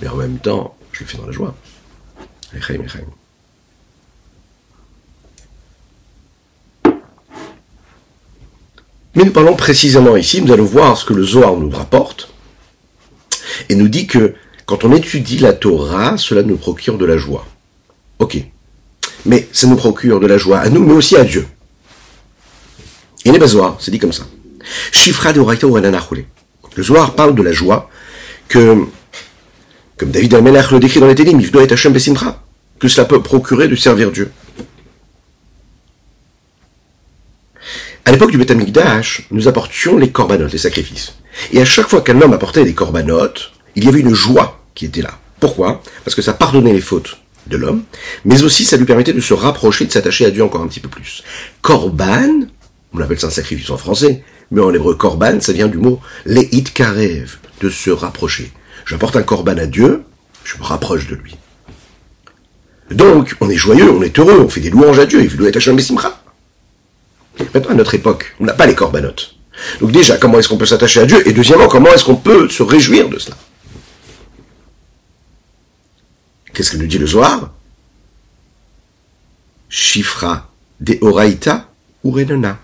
mais 0.00 0.08
en 0.08 0.16
même 0.16 0.38
temps, 0.38 0.76
je 0.92 1.00
le 1.00 1.06
fais 1.06 1.18
dans 1.18 1.26
la 1.26 1.32
joie. 1.32 1.54
Mais 9.14 9.24
nous 9.24 9.32
parlons 9.32 9.56
précisément 9.56 10.16
ici, 10.16 10.40
nous 10.40 10.52
allons 10.52 10.64
voir 10.64 10.96
ce 10.96 11.04
que 11.04 11.12
le 11.12 11.24
Zohar 11.24 11.54
nous 11.56 11.70
rapporte, 11.70 12.32
et 13.68 13.74
nous 13.74 13.88
dit 13.88 14.06
que 14.06 14.34
quand 14.64 14.84
on 14.84 14.94
étudie 14.94 15.38
la 15.38 15.52
Torah, 15.52 16.16
cela 16.16 16.42
nous 16.42 16.56
procure 16.56 16.96
de 16.96 17.04
la 17.04 17.18
joie. 17.18 17.46
Ok, 18.20 18.38
mais 19.26 19.48
ça 19.52 19.66
nous 19.66 19.76
procure 19.76 20.20
de 20.20 20.26
la 20.26 20.38
joie 20.38 20.58
à 20.58 20.68
nous, 20.68 20.84
mais 20.84 20.94
aussi 20.94 21.16
à 21.16 21.24
Dieu. 21.24 21.46
Et 23.24 23.32
les 23.32 23.46
Zohar, 23.46 23.76
c'est 23.80 23.90
dit 23.90 23.98
comme 23.98 24.12
ça. 24.12 24.24
De 24.94 26.24
Le 26.76 26.82
Zohar 26.82 27.14
parle 27.14 27.34
de 27.34 27.42
la 27.42 27.52
joie 27.52 27.90
que, 28.48 28.84
comme 29.96 30.10
David 30.10 30.34
Amelach 30.34 30.70
le 30.70 30.80
décrit 30.80 31.00
dans 31.00 31.06
les 31.06 31.14
Télim, 31.14 31.40
Besimcha, 31.40 32.42
que 32.78 32.88
cela 32.88 33.06
peut 33.06 33.22
procurer 33.22 33.68
de 33.68 33.76
servir 33.76 34.10
Dieu. 34.10 34.30
À 38.04 38.12
l'époque 38.12 38.30
du 38.30 38.38
Beth 38.38 38.50
Amikdash, 38.50 39.26
nous 39.30 39.48
apportions 39.48 39.98
les 39.98 40.10
corbanotes, 40.10 40.52
les 40.52 40.58
sacrifices. 40.58 41.14
Et 41.52 41.60
à 41.60 41.66
chaque 41.66 41.88
fois 41.88 42.00
qu'un 42.00 42.20
homme 42.22 42.32
apportait 42.32 42.64
des 42.64 42.72
corbanotes, 42.72 43.52
il 43.76 43.84
y 43.84 43.88
avait 43.88 44.00
une 44.00 44.14
joie 44.14 44.64
qui 44.74 44.86
était 44.86 45.02
là. 45.02 45.18
Pourquoi? 45.40 45.82
Parce 46.04 46.14
que 46.14 46.22
ça 46.22 46.32
pardonnait 46.32 46.72
les 46.72 46.80
fautes 46.80 47.18
de 47.48 47.56
l'homme, 47.56 47.82
mais 48.24 48.42
aussi 48.42 48.64
ça 48.64 48.76
lui 48.76 48.84
permettait 48.84 49.12
de 49.12 49.20
se 49.20 49.34
rapprocher, 49.34 49.86
de 49.86 49.92
s'attacher 49.92 50.26
à 50.26 50.30
Dieu 50.30 50.42
encore 50.44 50.62
un 50.62 50.66
petit 50.66 50.80
peu 50.80 50.88
plus. 50.88 51.22
Korban, 51.62 52.46
on 52.94 53.00
appelle 53.00 53.18
ça 53.18 53.28
un 53.28 53.30
sacrifice 53.30 53.70
en 53.70 53.76
français, 53.76 54.22
mais 54.50 54.60
en 54.60 54.72
hébreu 54.72 54.94
korban, 54.94 55.40
ça 55.40 55.52
vient 55.52 55.68
du 55.68 55.78
mot 55.78 56.00
leit 56.24 56.64
karev, 56.72 57.36
de 57.60 57.70
se 57.70 57.90
rapprocher. 57.90 58.52
J'apporte 58.86 59.16
un 59.16 59.22
korban 59.22 59.58
à 59.58 59.66
Dieu, 59.66 60.02
je 60.44 60.56
me 60.58 60.62
rapproche 60.62 61.06
de 61.06 61.14
lui. 61.14 61.36
Donc, 62.90 63.36
on 63.40 63.50
est 63.50 63.56
joyeux, 63.56 63.90
on 63.90 64.02
est 64.02 64.18
heureux, 64.18 64.40
on 64.40 64.48
fait 64.48 64.60
des 64.60 64.70
louanges 64.70 64.98
à 64.98 65.04
Dieu, 65.04 65.22
il 65.22 65.36
doit 65.36 65.48
être 65.48 65.56
Hachem 65.56 65.76
Bessimcha. 65.76 66.22
Maintenant, 67.54 67.70
à 67.70 67.74
notre 67.74 67.94
époque, 67.94 68.34
on 68.40 68.44
n'a 68.44 68.54
pas 68.54 68.66
les 68.66 68.74
corbanotes. 68.74 69.34
Donc 69.80 69.90
déjà, 69.90 70.16
comment 70.16 70.38
est-ce 70.38 70.48
qu'on 70.48 70.56
peut 70.56 70.66
s'attacher 70.66 71.00
à 71.00 71.06
Dieu? 71.06 71.26
Et 71.28 71.32
deuxièmement, 71.32 71.68
comment 71.68 71.92
est-ce 71.92 72.04
qu'on 72.04 72.16
peut 72.16 72.48
se 72.48 72.62
réjouir 72.62 73.08
de 73.08 73.18
cela? 73.18 73.36
Qu'est-ce 76.58 76.72
que 76.72 76.76
nous 76.78 76.88
dit 76.88 76.98
le 76.98 77.06
Zohar? 77.06 77.52
Shifra 79.68 80.50
de 80.80 80.98
Oraita 81.02 81.68
ou 82.02 82.10
Renona. 82.10 82.58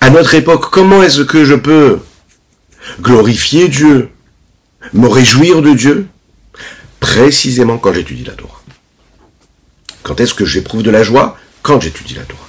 À 0.00 0.10
notre 0.10 0.34
époque, 0.34 0.70
comment 0.70 1.02
est-ce 1.02 1.22
que 1.22 1.44
je 1.44 1.56
peux 1.56 1.98
glorifier 3.00 3.66
Dieu, 3.66 4.10
me 4.92 5.08
réjouir 5.08 5.60
de 5.60 5.72
Dieu? 5.72 6.06
Précisément 7.00 7.78
quand 7.78 7.92
j'étudie 7.92 8.22
la 8.22 8.34
Torah. 8.34 8.62
Quand 10.04 10.20
est-ce 10.20 10.34
que 10.34 10.44
j'éprouve 10.44 10.84
de 10.84 10.92
la 10.92 11.02
joie? 11.02 11.36
Quand 11.62 11.80
j'étudie 11.80 12.14
la 12.14 12.22
Torah. 12.22 12.46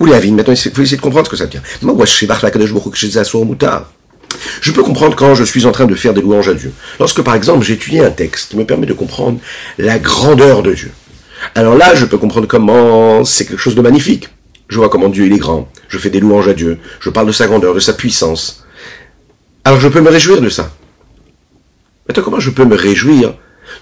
Ou 0.00 0.06
les 0.06 0.30
maintenant 0.30 0.54
il 0.54 0.72
faut 0.72 0.80
essayer 0.80 0.96
de 0.96 1.02
comprendre 1.02 1.26
ce 1.26 1.32
que 1.32 1.36
ça 1.36 1.44
vient. 1.44 1.62
Moi, 1.82 2.06
je 4.60 4.72
peux 4.72 4.82
comprendre 4.82 5.16
quand 5.16 5.34
je 5.34 5.44
suis 5.44 5.66
en 5.66 5.72
train 5.72 5.86
de 5.86 5.94
faire 5.94 6.14
des 6.14 6.20
louanges 6.20 6.48
à 6.48 6.54
Dieu. 6.54 6.72
Lorsque, 6.98 7.22
par 7.22 7.34
exemple, 7.34 7.64
j'étudie 7.64 8.00
un 8.00 8.10
texte 8.10 8.50
qui 8.50 8.56
me 8.56 8.64
permet 8.64 8.86
de 8.86 8.92
comprendre 8.92 9.38
la 9.78 9.98
grandeur 9.98 10.62
de 10.62 10.72
Dieu. 10.72 10.90
Alors 11.54 11.76
là, 11.76 11.94
je 11.94 12.04
peux 12.04 12.18
comprendre 12.18 12.46
comment 12.46 13.24
c'est 13.24 13.46
quelque 13.46 13.60
chose 13.60 13.74
de 13.74 13.82
magnifique. 13.82 14.28
Je 14.68 14.76
vois 14.76 14.88
comment 14.88 15.08
Dieu 15.08 15.26
il 15.26 15.32
est 15.32 15.38
grand. 15.38 15.70
Je 15.88 15.98
fais 15.98 16.10
des 16.10 16.20
louanges 16.20 16.48
à 16.48 16.54
Dieu. 16.54 16.78
Je 17.00 17.10
parle 17.10 17.26
de 17.26 17.32
sa 17.32 17.46
grandeur, 17.46 17.74
de 17.74 17.80
sa 17.80 17.94
puissance. 17.94 18.64
Alors 19.64 19.80
je 19.80 19.88
peux 19.88 20.00
me 20.00 20.10
réjouir 20.10 20.40
de 20.40 20.48
ça. 20.48 20.72
Maintenant, 22.06 22.22
comment 22.22 22.40
je 22.40 22.50
peux 22.50 22.64
me 22.64 22.76
réjouir 22.76 23.34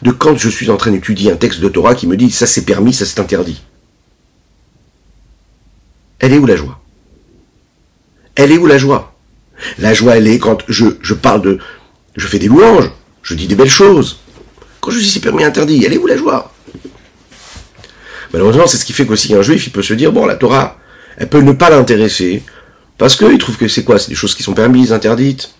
de 0.02 0.10
quand 0.10 0.36
je 0.36 0.48
suis 0.48 0.70
en 0.70 0.76
train 0.76 0.90
d'étudier 0.90 1.32
un 1.32 1.36
texte 1.36 1.60
de 1.60 1.68
Torah 1.68 1.94
qui 1.94 2.06
me 2.06 2.16
dit 2.16 2.30
ça 2.30 2.46
c'est 2.46 2.64
permis, 2.64 2.92
ça 2.92 3.06
c'est 3.06 3.20
interdit? 3.20 3.62
Elle 6.18 6.32
est 6.32 6.38
où 6.38 6.46
la 6.46 6.56
joie? 6.56 6.80
Elle 8.34 8.52
est 8.52 8.58
où 8.58 8.66
la 8.66 8.78
joie? 8.78 9.15
La 9.78 9.94
joie, 9.94 10.16
elle 10.16 10.28
est 10.28 10.38
quand 10.38 10.58
je, 10.68 11.14
parle 11.14 11.42
de... 11.42 11.58
Je 12.16 12.26
fais 12.26 12.38
des 12.38 12.48
louanges, 12.48 12.90
je 13.22 13.34
dis 13.34 13.46
des 13.46 13.54
belles 13.54 13.68
choses. 13.68 14.18
Quand 14.80 14.90
je 14.90 14.98
dis 14.98 15.08
c'est 15.08 15.20
permis 15.20 15.44
interdit, 15.44 15.84
elle 15.84 15.92
est 15.92 15.98
où 15.98 16.06
la 16.06 16.16
joie? 16.16 16.52
Malheureusement, 18.32 18.66
c'est 18.66 18.76
ce 18.76 18.84
qui 18.84 18.92
fait 18.92 19.06
qu'aussi 19.06 19.34
un 19.34 19.42
juif, 19.42 19.66
il 19.66 19.70
peut 19.70 19.82
se 19.82 19.94
dire, 19.94 20.12
bon, 20.12 20.26
la 20.26 20.34
Torah, 20.34 20.78
elle 21.16 21.28
peut 21.28 21.40
ne 21.40 21.52
pas 21.52 21.70
l'intéresser, 21.70 22.42
parce 22.98 23.16
qu'il 23.16 23.38
trouve 23.38 23.56
que 23.56 23.68
c'est 23.68 23.84
quoi? 23.84 23.98
C'est 23.98 24.10
des 24.10 24.14
choses 24.14 24.34
qui 24.34 24.42
sont 24.42 24.54
permises, 24.54 24.92
interdites. 24.92 25.50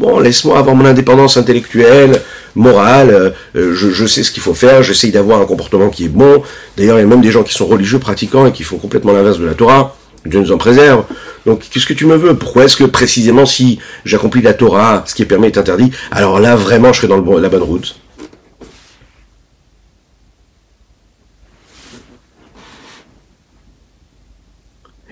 Bon, 0.00 0.18
laisse-moi 0.18 0.58
avoir 0.58 0.74
mon 0.74 0.86
indépendance 0.86 1.36
intellectuelle, 1.36 2.20
morale, 2.56 3.34
euh, 3.54 3.74
je, 3.74 3.90
je, 3.90 4.06
sais 4.06 4.24
ce 4.24 4.32
qu'il 4.32 4.42
faut 4.42 4.54
faire, 4.54 4.82
j'essaye 4.82 5.12
d'avoir 5.12 5.40
un 5.40 5.44
comportement 5.44 5.88
qui 5.88 6.06
est 6.06 6.08
bon. 6.08 6.42
D'ailleurs, 6.76 6.98
il 6.98 7.02
y 7.02 7.04
a 7.04 7.06
même 7.06 7.20
des 7.20 7.30
gens 7.30 7.44
qui 7.44 7.54
sont 7.54 7.66
religieux, 7.66 8.00
pratiquants, 8.00 8.46
et 8.46 8.52
qui 8.52 8.64
font 8.64 8.78
complètement 8.78 9.12
l'inverse 9.12 9.38
de 9.38 9.46
la 9.46 9.54
Torah. 9.54 9.96
Dieu 10.26 10.40
nous 10.40 10.52
en 10.52 10.58
préserve. 10.58 11.04
Donc, 11.44 11.62
qu'est-ce 11.70 11.86
que 11.86 11.92
tu 11.92 12.06
me 12.06 12.16
veux 12.16 12.34
Pourquoi 12.34 12.64
est-ce 12.64 12.76
que 12.76 12.84
précisément 12.84 13.44
si 13.44 13.78
j'accomplis 14.04 14.42
la 14.42 14.54
Torah, 14.54 15.04
ce 15.06 15.14
qui 15.14 15.22
est 15.22 15.26
permis 15.26 15.48
est 15.48 15.58
interdit, 15.58 15.90
alors 16.10 16.40
là, 16.40 16.56
vraiment, 16.56 16.92
je 16.92 16.98
serai 17.00 17.08
dans 17.08 17.38
la 17.38 17.48
bonne 17.48 17.62
route? 17.62 17.96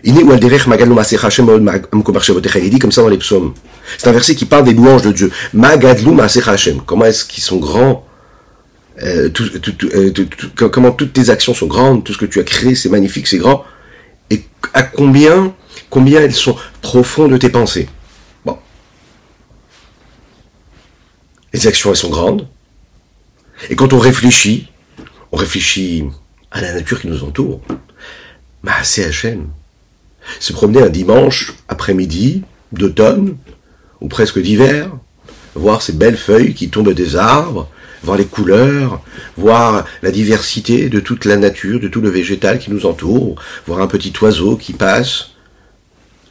Il 0.04 0.14
dit 0.14 0.24
comme 2.80 2.92
ça 2.92 3.02
dans 3.02 3.08
les 3.08 3.18
psaumes. 3.18 3.54
C'est 3.98 4.08
un 4.08 4.12
verset 4.12 4.34
qui 4.34 4.46
parle 4.46 4.64
des 4.64 4.74
louanges 4.74 5.02
de 5.02 5.12
Dieu. 5.12 5.30
Comment 6.86 7.04
est-ce 7.04 7.24
qu'ils 7.24 7.44
sont 7.44 7.58
grands? 7.58 8.04
Euh, 9.02 9.30
euh, 9.94 10.12
Comment 10.56 10.90
toutes 10.90 11.12
tes 11.12 11.30
actions 11.30 11.54
sont 11.54 11.66
grandes, 11.66 12.02
tout 12.02 12.12
ce 12.12 12.18
que 12.18 12.26
tu 12.26 12.40
as 12.40 12.44
créé, 12.44 12.74
c'est 12.74 12.88
magnifique, 12.88 13.28
c'est 13.28 13.38
grand 13.38 13.64
à 14.74 14.82
combien, 14.82 15.54
combien 15.90 16.20
elles 16.20 16.34
sont 16.34 16.56
profondes 16.80 17.32
de 17.32 17.36
tes 17.36 17.50
pensées. 17.50 17.88
Bon. 18.44 18.58
Les 21.52 21.66
actions, 21.66 21.90
elles 21.90 21.96
sont 21.96 22.10
grandes. 22.10 22.48
Et 23.70 23.76
quand 23.76 23.92
on 23.92 23.98
réfléchit, 23.98 24.68
on 25.30 25.36
réfléchit 25.36 26.04
à 26.50 26.60
la 26.60 26.72
nature 26.74 27.00
qui 27.00 27.08
nous 27.08 27.24
entoure. 27.24 27.60
Bah, 28.62 28.82
c'est 28.82 29.08
HM. 29.10 29.48
Se 30.38 30.52
promener 30.52 30.82
un 30.82 30.88
dimanche 30.88 31.54
après-midi, 31.68 32.42
d'automne, 32.70 33.36
ou 34.00 34.08
presque 34.08 34.40
d'hiver, 34.40 34.90
voir 35.54 35.82
ces 35.82 35.92
belles 35.92 36.16
feuilles 36.16 36.54
qui 36.54 36.70
tombent 36.70 36.92
des 36.92 37.16
arbres, 37.16 37.68
voir 38.02 38.16
les 38.16 38.24
couleurs, 38.24 39.00
voir 39.36 39.84
la 40.02 40.10
diversité 40.10 40.88
de 40.88 41.00
toute 41.00 41.24
la 41.24 41.36
nature, 41.36 41.80
de 41.80 41.88
tout 41.88 42.00
le 42.00 42.10
végétal 42.10 42.58
qui 42.58 42.70
nous 42.70 42.86
entoure, 42.86 43.40
voir 43.66 43.80
un 43.80 43.86
petit 43.86 44.12
oiseau 44.20 44.56
qui 44.56 44.72
passe, 44.72 45.30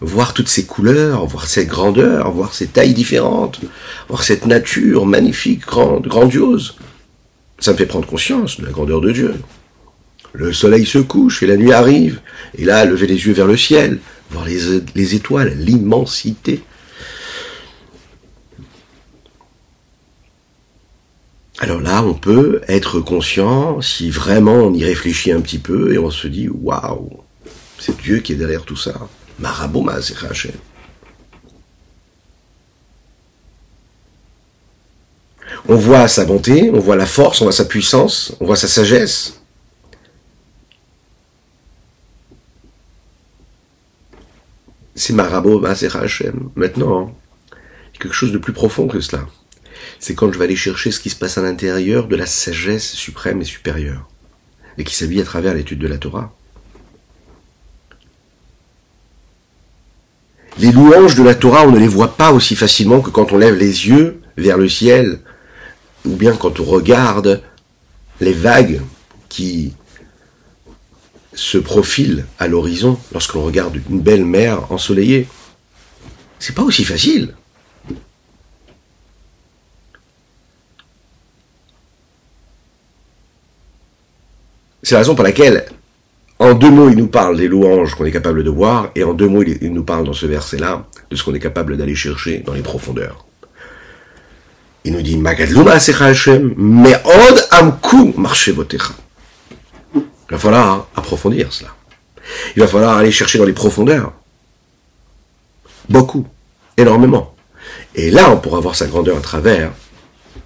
voir 0.01 0.33
toutes 0.33 0.49
ces 0.49 0.65
couleurs, 0.65 1.25
voir 1.25 1.47
cette 1.47 1.67
grandeur, 1.67 2.31
voir 2.31 2.53
ces 2.53 2.67
tailles 2.67 2.93
différentes, 2.93 3.61
voir 4.09 4.23
cette 4.23 4.45
nature 4.45 5.05
magnifique, 5.05 5.65
grande, 5.65 6.07
grandiose. 6.07 6.75
Ça 7.59 7.73
me 7.73 7.77
fait 7.77 7.85
prendre 7.85 8.07
conscience 8.07 8.59
de 8.59 8.65
la 8.65 8.71
grandeur 8.71 9.01
de 9.01 9.11
Dieu. 9.11 9.35
Le 10.33 10.53
soleil 10.53 10.85
se 10.85 10.97
couche 10.97 11.43
et 11.43 11.47
la 11.47 11.57
nuit 11.57 11.73
arrive, 11.73 12.21
et 12.57 12.65
là, 12.65 12.85
lever 12.85 13.05
les 13.05 13.25
yeux 13.27 13.33
vers 13.33 13.47
le 13.47 13.57
ciel, 13.57 13.99
voir 14.31 14.45
les, 14.45 14.81
les 14.95 15.15
étoiles, 15.15 15.53
l'immensité. 15.57 16.63
Alors 21.61 21.79
là, 21.79 22.03
on 22.03 22.15
peut 22.15 22.59
être 22.67 23.01
conscient 23.01 23.81
si 23.81 24.09
vraiment 24.09 24.55
on 24.55 24.73
y 24.73 24.83
réfléchit 24.83 25.31
un 25.31 25.41
petit 25.41 25.59
peu 25.59 25.93
et 25.93 25.99
on 25.99 26.09
se 26.09 26.25
dit 26.25 26.49
waouh, 26.49 27.21
c'est 27.77 27.95
Dieu 28.01 28.17
qui 28.17 28.33
est 28.33 28.35
derrière 28.35 28.63
tout 28.63 28.75
ça. 28.75 29.07
Marabouma, 29.37 30.01
c'est 30.01 30.17
Hachem. 30.25 30.55
On 35.67 35.75
voit 35.75 36.07
sa 36.07 36.25
bonté, 36.25 36.71
on 36.73 36.79
voit 36.79 36.95
la 36.95 37.05
force, 37.05 37.41
on 37.41 37.45
voit 37.45 37.51
sa 37.51 37.65
puissance, 37.65 38.35
on 38.39 38.47
voit 38.47 38.55
sa 38.55 38.67
sagesse. 38.67 39.39
C'est 44.95 45.13
Marabouma, 45.13 45.75
c'est 45.75 45.95
Hachem. 45.95 46.49
Maintenant, 46.55 47.15
il 47.51 47.93
y 47.93 47.97
a 47.97 48.01
quelque 48.01 48.15
chose 48.15 48.31
de 48.31 48.39
plus 48.39 48.53
profond 48.53 48.87
que 48.87 48.99
cela 48.99 49.27
c'est 49.99 50.15
quand 50.15 50.31
je 50.31 50.37
vais 50.37 50.45
aller 50.45 50.55
chercher 50.55 50.91
ce 50.91 50.99
qui 50.99 51.09
se 51.09 51.15
passe 51.15 51.37
à 51.37 51.41
l'intérieur 51.41 52.07
de 52.07 52.15
la 52.15 52.25
sagesse 52.25 52.91
suprême 52.93 53.41
et 53.41 53.45
supérieure, 53.45 54.07
et 54.77 54.83
qui 54.83 54.95
s'habille 54.95 55.21
à 55.21 55.25
travers 55.25 55.53
l'étude 55.53 55.79
de 55.79 55.87
la 55.87 55.97
Torah. 55.97 56.33
Les 60.57 60.71
louanges 60.71 61.15
de 61.15 61.23
la 61.23 61.35
Torah, 61.35 61.65
on 61.65 61.71
ne 61.71 61.79
les 61.79 61.87
voit 61.87 62.17
pas 62.17 62.31
aussi 62.31 62.55
facilement 62.55 63.01
que 63.01 63.09
quand 63.09 63.31
on 63.31 63.37
lève 63.37 63.55
les 63.55 63.87
yeux 63.87 64.21
vers 64.37 64.57
le 64.57 64.69
ciel, 64.69 65.19
ou 66.05 66.15
bien 66.15 66.35
quand 66.35 66.59
on 66.59 66.65
regarde 66.65 67.41
les 68.19 68.33
vagues 68.33 68.81
qui 69.29 69.73
se 71.33 71.57
profilent 71.57 72.25
à 72.39 72.47
l'horizon 72.47 72.99
lorsque 73.13 73.33
l'on 73.33 73.43
regarde 73.43 73.81
une 73.89 74.01
belle 74.01 74.25
mer 74.25 74.71
ensoleillée. 74.71 75.27
C'est 76.39 76.55
pas 76.55 76.63
aussi 76.63 76.83
facile. 76.83 77.33
C'est 84.83 84.95
la 84.95 84.99
raison 84.99 85.15
pour 85.15 85.23
laquelle, 85.23 85.65
en 86.39 86.53
deux 86.53 86.71
mots, 86.71 86.89
il 86.89 86.97
nous 86.97 87.07
parle 87.07 87.37
des 87.37 87.47
louanges 87.47 87.93
qu'on 87.95 88.05
est 88.05 88.11
capable 88.11 88.43
de 88.43 88.49
voir, 88.49 88.89
et 88.95 89.03
en 89.03 89.13
deux 89.13 89.27
mots, 89.27 89.43
il 89.43 89.71
nous 89.71 89.83
parle 89.83 90.05
dans 90.05 90.13
ce 90.13 90.25
verset-là 90.25 90.87
de 91.09 91.15
ce 91.15 91.23
qu'on 91.23 91.35
est 91.35 91.39
capable 91.39 91.77
d'aller 91.77 91.95
chercher 91.95 92.39
dans 92.39 92.53
les 92.53 92.61
profondeurs. 92.63 93.25
Il 94.83 94.93
nous 94.93 95.03
dit, 95.03 95.17
Magadluma 95.17 95.73
Hashem, 95.73 96.55
Me'od 96.57 97.47
Amku 97.51 98.13
Marchevotecha. 98.17 98.93
Il 99.93 100.01
va 100.31 100.39
falloir 100.39 100.87
approfondir 100.95 101.53
cela. 101.53 101.69
Il 102.55 102.61
va 102.61 102.67
falloir 102.67 102.97
aller 102.97 103.11
chercher 103.11 103.37
dans 103.37 103.45
les 103.45 103.53
profondeurs. 103.53 104.13
Beaucoup. 105.89 106.25
Énormément. 106.77 107.35
Et 107.93 108.09
là, 108.09 108.31
on 108.31 108.37
pourra 108.37 108.59
voir 108.61 108.75
sa 108.75 108.87
grandeur 108.87 109.17
à 109.17 109.21
travers 109.21 109.71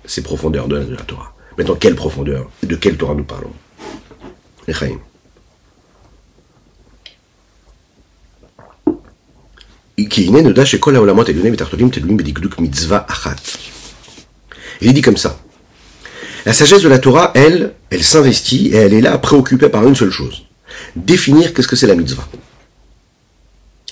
ces 0.03 0.23
profondeurs 0.23 0.67
de 0.67 0.75
la 0.75 1.03
Torah. 1.03 1.33
Mais 1.57 1.63
dans 1.63 1.75
quelle 1.75 1.95
profondeur? 1.95 2.49
De 2.63 2.75
quelle 2.75 2.97
Torah 2.97 3.13
nous 3.13 3.23
parlons? 3.23 3.53
לחיים. 4.67 4.99
כי 10.09 10.29
Il 14.81 14.93
dit 14.93 15.01
comme 15.01 15.17
ça. 15.17 15.39
La 16.45 16.53
sagesse 16.53 16.81
de 16.81 16.89
la 16.89 16.99
Torah, 16.99 17.31
elle, 17.33 17.73
elle 17.89 18.03
s'investit 18.03 18.67
et 18.67 18.75
elle 18.75 18.93
est 18.93 19.01
là 19.01 19.17
préoccupée 19.17 19.69
par 19.69 19.87
une 19.87 19.95
seule 19.95 20.11
chose. 20.11 20.43
Définir 20.95 21.53
qu'est-ce 21.53 21.67
que 21.67 21.75
c'est 21.75 21.87
la 21.87 21.95
mitzvah. 21.95 22.27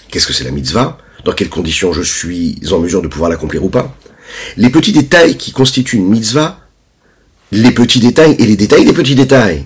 Qu'est-ce 0.10 0.28
que 0.28 0.34
c'est 0.34 0.44
la 0.44 0.52
mitzvah? 0.52 0.98
Dans 1.26 1.32
quelles 1.32 1.50
conditions 1.50 1.94
je 1.94 2.02
suis 2.02 2.60
en 2.72 2.80
mesure 2.80 3.02
de 3.02 3.08
pouvoir 3.08 3.30
l'accomplir 3.30 3.64
ou 3.64 3.70
pas? 3.70 3.96
Les 4.58 4.70
petits 4.70 4.92
détails 4.92 5.38
qui 5.38 5.52
constituent 5.52 5.98
une 5.98 6.10
mitzvah, 6.10 6.60
les 7.52 7.72
petits 7.72 8.00
détails 8.00 8.36
et 8.38 8.46
les 8.46 8.58
détails 8.58 8.86
des 8.86 8.94
petits 8.94 9.16
détails. 9.16 9.66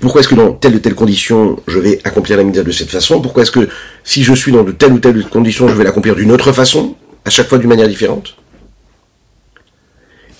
Pourquoi 0.00 0.20
est-ce 0.20 0.28
que 0.28 0.34
dans 0.34 0.52
telle 0.52 0.76
ou 0.76 0.78
telle 0.78 0.94
condition, 0.94 1.60
je 1.66 1.78
vais 1.78 2.00
accomplir 2.04 2.36
la 2.36 2.44
mitzvah 2.44 2.64
de 2.64 2.72
cette 2.72 2.90
façon? 2.90 3.20
Pourquoi 3.20 3.42
est-ce 3.42 3.50
que 3.50 3.68
si 4.04 4.22
je 4.22 4.32
suis 4.32 4.52
dans 4.52 4.64
de 4.64 4.72
telle 4.72 4.92
ou 4.92 4.98
telle 4.98 5.24
condition, 5.28 5.68
je 5.68 5.74
vais 5.74 5.84
l'accomplir 5.84 6.14
d'une 6.14 6.32
autre 6.32 6.52
façon 6.52 6.96
À 7.24 7.30
chaque 7.30 7.48
fois 7.48 7.58
d'une 7.58 7.68
manière 7.68 7.88
différente? 7.88 8.36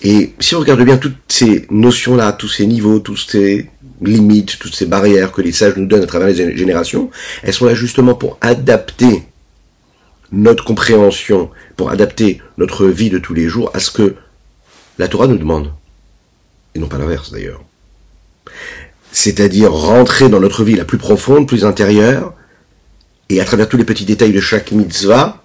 Et 0.02 0.34
si 0.40 0.54
on 0.56 0.60
regarde 0.60 0.82
bien 0.82 0.96
toutes 0.96 1.16
ces 1.28 1.66
notions-là, 1.70 2.32
tous 2.32 2.48
ces 2.48 2.66
niveaux, 2.66 2.98
toutes 2.98 3.18
ces 3.18 3.70
limites, 4.00 4.58
toutes 4.58 4.74
ces 4.74 4.86
barrières 4.86 5.30
que 5.30 5.42
les 5.42 5.52
sages 5.52 5.76
nous 5.76 5.86
donnent 5.86 6.02
à 6.02 6.06
travers 6.06 6.28
les 6.28 6.56
générations, 6.56 7.10
elles 7.42 7.54
sont 7.54 7.66
là 7.66 7.74
justement 7.74 8.14
pour 8.14 8.36
adapter 8.40 9.22
notre 10.32 10.64
compréhension, 10.64 11.50
pour 11.76 11.90
adapter 11.90 12.40
notre 12.58 12.86
vie 12.86 13.10
de 13.10 13.18
tous 13.18 13.34
les 13.34 13.46
jours 13.46 13.70
à 13.74 13.78
ce 13.78 13.90
que 13.92 14.16
la 14.98 15.06
Torah 15.06 15.28
nous 15.28 15.38
demande. 15.38 15.72
Et 16.74 16.80
non 16.80 16.88
pas 16.88 16.98
l'inverse 16.98 17.30
d'ailleurs 17.30 17.62
c'est-à-dire 19.12 19.72
rentrer 19.72 20.28
dans 20.28 20.40
notre 20.40 20.64
vie 20.64 20.74
la 20.74 20.84
plus 20.84 20.98
profonde, 20.98 21.46
plus 21.46 21.64
intérieure, 21.64 22.34
et 23.28 23.40
à 23.40 23.44
travers 23.44 23.68
tous 23.68 23.76
les 23.76 23.84
petits 23.84 24.06
détails 24.06 24.32
de 24.32 24.40
chaque 24.40 24.72
mitzvah, 24.72 25.42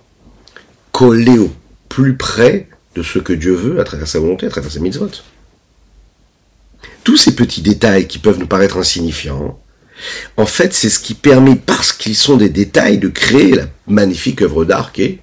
coller 0.91 1.37
au 1.37 1.51
plus 1.89 2.15
près 2.15 2.69
de 2.95 3.03
ce 3.03 3.19
que 3.19 3.33
Dieu 3.33 3.53
veut 3.53 3.79
à 3.79 3.83
travers 3.83 4.07
sa 4.07 4.19
volonté, 4.19 4.45
à 4.45 4.49
travers 4.49 4.71
sa 4.71 4.79
mitzvot. 4.79 5.11
Tous 7.03 7.17
ces 7.17 7.35
petits 7.35 7.61
détails 7.61 8.07
qui 8.07 8.19
peuvent 8.19 8.39
nous 8.39 8.47
paraître 8.47 8.77
insignifiants, 8.77 9.59
en 10.37 10.45
fait, 10.45 10.73
c'est 10.73 10.89
ce 10.89 10.99
qui 10.99 11.13
permet, 11.13 11.55
parce 11.55 11.91
qu'ils 11.91 12.15
sont 12.15 12.37
des 12.37 12.49
détails, 12.49 12.99
de 12.99 13.09
créer 13.09 13.55
la 13.55 13.65
magnifique 13.87 14.41
œuvre 14.41 14.63
d'art 14.63 14.91
qu'est 14.91 15.19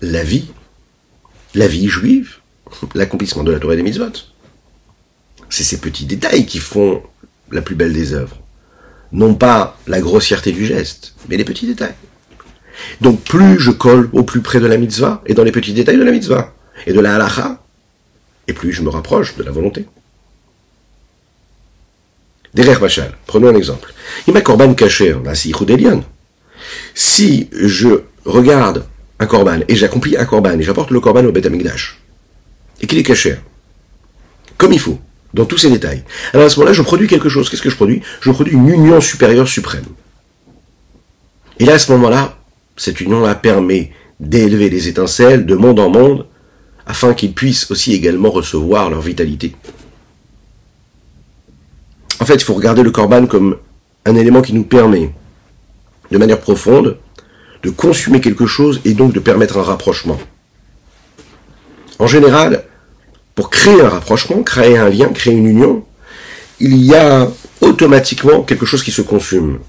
la 0.00 0.22
vie, 0.22 0.50
la 1.54 1.68
vie 1.68 1.88
juive, 1.88 2.36
l'accomplissement 2.94 3.44
de 3.44 3.52
la 3.52 3.58
Torah 3.58 3.76
des 3.76 3.82
mitzvot. 3.82 4.31
C'est 5.52 5.64
ces 5.64 5.76
petits 5.76 6.06
détails 6.06 6.46
qui 6.46 6.60
font 6.60 7.02
la 7.50 7.60
plus 7.60 7.74
belle 7.74 7.92
des 7.92 8.14
œuvres. 8.14 8.38
Non 9.12 9.34
pas 9.34 9.78
la 9.86 10.00
grossièreté 10.00 10.50
du 10.50 10.64
geste, 10.64 11.12
mais 11.28 11.36
les 11.36 11.44
petits 11.44 11.66
détails. 11.66 11.92
Donc 13.02 13.20
plus 13.20 13.60
je 13.60 13.70
colle 13.70 14.08
au 14.14 14.22
plus 14.22 14.40
près 14.40 14.60
de 14.60 14.66
la 14.66 14.78
mitzvah, 14.78 15.22
et 15.26 15.34
dans 15.34 15.44
les 15.44 15.52
petits 15.52 15.74
détails 15.74 15.98
de 15.98 16.04
la 16.04 16.10
mitzvah, 16.10 16.54
et 16.86 16.94
de 16.94 17.00
la 17.00 17.16
halacha, 17.16 17.62
et 18.48 18.54
plus 18.54 18.72
je 18.72 18.80
me 18.80 18.88
rapproche 18.88 19.36
de 19.36 19.42
la 19.42 19.50
volonté. 19.50 19.84
Derrière 22.54 22.80
Machal, 22.80 23.14
prenons 23.26 23.48
un 23.48 23.54
exemple. 23.54 23.92
Il 24.26 24.32
m'a 24.32 24.40
korban 24.40 24.72
caché, 24.72 25.14
Si 26.94 27.50
je 27.52 27.88
regarde 28.24 28.86
un 29.18 29.26
korban, 29.26 29.60
et 29.68 29.76
j'accomplis 29.76 30.16
un 30.16 30.24
korban, 30.24 30.58
et 30.58 30.62
j'apporte 30.62 30.90
le 30.90 31.00
korban 31.00 31.26
au 31.26 31.30
Beth 31.30 31.44
et 32.80 32.86
qu'il 32.86 32.98
est 32.98 33.02
caché, 33.02 33.36
comme 34.56 34.72
il 34.72 34.80
faut, 34.80 34.98
dans 35.34 35.44
tous 35.44 35.58
ces 35.58 35.70
détails. 35.70 36.04
Alors 36.32 36.46
à 36.46 36.48
ce 36.50 36.58
moment-là, 36.58 36.72
je 36.72 36.82
produis 36.82 37.08
quelque 37.08 37.28
chose. 37.28 37.48
Qu'est-ce 37.48 37.62
que 37.62 37.70
je 37.70 37.76
produis? 37.76 38.02
Je 38.20 38.30
produis 38.30 38.54
une 38.54 38.68
union 38.68 39.00
supérieure 39.00 39.48
suprême. 39.48 39.84
Et 41.58 41.64
là, 41.64 41.74
à 41.74 41.78
ce 41.78 41.92
moment-là, 41.92 42.36
cette 42.76 43.00
union-là 43.00 43.34
permet 43.34 43.92
d'élever 44.20 44.70
les 44.70 44.88
étincelles 44.88 45.46
de 45.46 45.54
monde 45.54 45.80
en 45.80 45.90
monde, 45.90 46.26
afin 46.86 47.14
qu'ils 47.14 47.32
puissent 47.32 47.70
aussi 47.70 47.92
également 47.92 48.30
recevoir 48.30 48.90
leur 48.90 49.00
vitalité. 49.00 49.54
En 52.20 52.24
fait, 52.24 52.34
il 52.34 52.44
faut 52.44 52.54
regarder 52.54 52.82
le 52.82 52.90
korban 52.90 53.26
comme 53.26 53.56
un 54.04 54.14
élément 54.16 54.42
qui 54.42 54.52
nous 54.52 54.64
permet, 54.64 55.12
de 56.10 56.18
manière 56.18 56.40
profonde, 56.40 56.98
de 57.62 57.70
consommer 57.70 58.20
quelque 58.20 58.46
chose 58.46 58.80
et 58.84 58.94
donc 58.94 59.12
de 59.12 59.20
permettre 59.20 59.58
un 59.58 59.62
rapprochement. 59.62 60.18
En 61.98 62.06
général, 62.06 62.64
pour 63.34 63.50
créer 63.50 63.80
un 63.80 63.88
rapprochement, 63.88 64.42
créer 64.42 64.76
un 64.76 64.88
lien, 64.88 65.08
créer 65.08 65.34
une 65.34 65.46
union, 65.46 65.84
il 66.60 66.76
y 66.76 66.94
a 66.94 67.30
automatiquement 67.60 68.42
quelque 68.42 68.66
chose 68.66 68.82
qui 68.82 68.92
se 68.92 69.02
consume. 69.02 69.60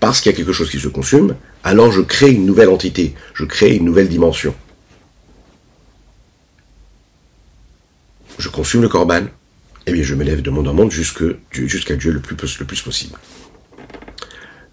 Parce 0.00 0.20
qu'il 0.20 0.30
y 0.30 0.34
a 0.34 0.36
quelque 0.36 0.52
chose 0.52 0.70
qui 0.70 0.78
se 0.78 0.88
consume, 0.88 1.34
alors 1.64 1.90
je 1.90 2.00
crée 2.00 2.30
une 2.30 2.46
nouvelle 2.46 2.68
entité, 2.68 3.14
je 3.34 3.44
crée 3.44 3.76
une 3.76 3.84
nouvelle 3.84 4.08
dimension. 4.08 4.54
Je 8.38 8.48
consume 8.48 8.82
le 8.82 8.88
corban, 8.88 9.22
et 9.22 9.28
eh 9.86 9.92
bien 9.92 10.02
je 10.02 10.14
m'élève 10.14 10.42
de 10.42 10.50
monde 10.50 10.68
en 10.68 10.74
monde 10.74 10.92
jusqu'à 10.92 11.96
Dieu 11.96 12.12
le 12.12 12.20
plus, 12.20 12.58
le 12.58 12.66
plus 12.66 12.82
possible. 12.82 13.18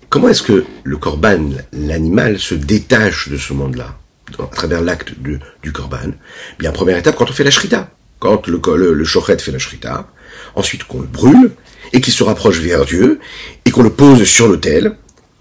Comment 0.09 0.29
est-ce 0.29 0.43
que 0.43 0.65
le 0.83 0.97
corban, 0.97 1.49
l'animal, 1.73 2.39
se 2.39 2.53
détache 2.53 3.29
de 3.29 3.37
ce 3.37 3.53
monde-là 3.53 3.97
à 4.39 4.55
travers 4.55 4.81
l'acte 4.81 5.13
du 5.19 5.71
corban 5.71 6.11
Bien, 6.59 6.71
première 6.71 6.97
étape, 6.97 7.15
quand 7.15 7.29
on 7.29 7.33
fait 7.33 7.43
la 7.43 7.51
shrita 7.51 7.94
quand 8.25 8.47
le, 8.75 8.93
le, 8.93 9.05
fait 9.05 9.51
la 9.51 9.59
shrita, 9.59 10.07
ensuite 10.55 10.83
qu'on 10.85 11.01
le 11.01 11.07
brûle, 11.07 11.51
et 11.93 12.01
qu'il 12.01 12.13
se 12.13 12.23
rapproche 12.23 12.59
vers 12.59 12.85
Dieu, 12.85 13.19
et 13.65 13.71
qu'on 13.71 13.83
le 13.83 13.91
pose 13.91 14.23
sur 14.23 14.47
l'autel, 14.47 14.97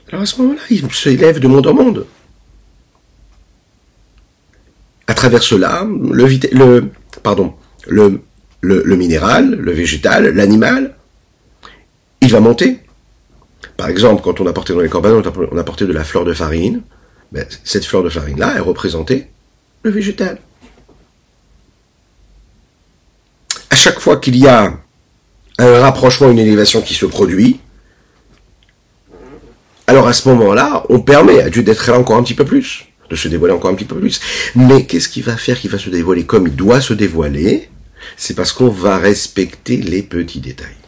alors 0.09 0.23
à 0.23 0.27
ce 0.27 0.41
moment-là, 0.43 0.61
il 0.71 0.93
s'élève 0.93 1.41
de 1.41 1.49
monde 1.49 1.67
en 1.67 1.75
monde. 1.75 2.07
À 5.07 5.15
travers 5.15 5.43
cela, 5.43 5.87
le, 5.87 6.29
le, 7.89 8.23
le, 8.61 8.97
minéral, 8.97 9.57
le 9.57 9.73
végétal, 9.73 10.29
l'animal, 10.29 10.95
il 12.21 12.31
va 12.31 12.41
monter. 12.41 12.79
Par 13.77 13.89
exemple, 13.89 14.23
quand 14.23 14.41
on 14.41 14.47
a 14.47 14.53
porté 14.53 14.73
dans 14.73 14.81
les 14.81 14.89
corbanes, 14.89 15.23
on 15.51 15.59
a 15.59 15.65
porté 15.65 15.87
de 15.87 15.93
la 15.93 16.05
fleur 16.05 16.25
de 16.25 16.33
farine, 16.33 16.83
ben, 17.33 17.45
cette 17.65 17.85
fleur 17.85 18.03
de 18.03 18.09
farine-là, 18.09 18.53
elle 18.57 18.63
représentait 18.63 19.29
le 19.83 19.91
végétal. 19.91 20.39
à 23.74 23.74
chaque 23.85 24.01
fois 24.01 24.17
qu'il 24.17 24.37
y 24.37 24.49
a 24.49 24.79
un 25.59 25.81
rapprochement, 25.81 26.31
une 26.31 26.39
élévation 26.39 26.81
qui 26.81 26.95
se 26.95 27.05
produit, 27.05 27.61
alors 29.87 30.09
à 30.09 30.15
ce 30.15 30.27
moment-là, 30.31 30.85
on 30.89 31.01
permet 31.01 31.41
à 31.43 31.51
Dieu 31.51 31.63
d'être 31.63 31.91
là 31.91 31.99
encore 31.99 32.17
un 32.17 32.23
petit 32.23 32.33
peu 32.33 32.47
plus, 32.47 32.87
de 33.11 33.17
se 33.17 33.29
dévoiler 33.29 33.53
encore 33.53 33.71
un 33.71 33.75
petit 33.75 33.85
peu 33.85 34.01
plus. 34.01 34.23
Mais 34.55 34.87
qu'est-ce 34.87 35.11
qui 35.11 35.21
va 35.21 35.37
faire? 35.37 35.61
Qu'il 35.61 35.71
va 35.71 35.79
se 35.79 35.91
dévoiler 35.91 36.25
comme 36.25 36.47
il 36.47 36.57
doit 36.57 36.81
se 36.81 36.95
dévoiler 36.95 37.69
C'est 38.17 38.33
parce 38.33 38.53
qu'on 38.53 38.71
va 38.71 38.97
respecter 38.97 39.77
les 39.77 40.03
petits 40.03 40.41
détails. 40.41 40.81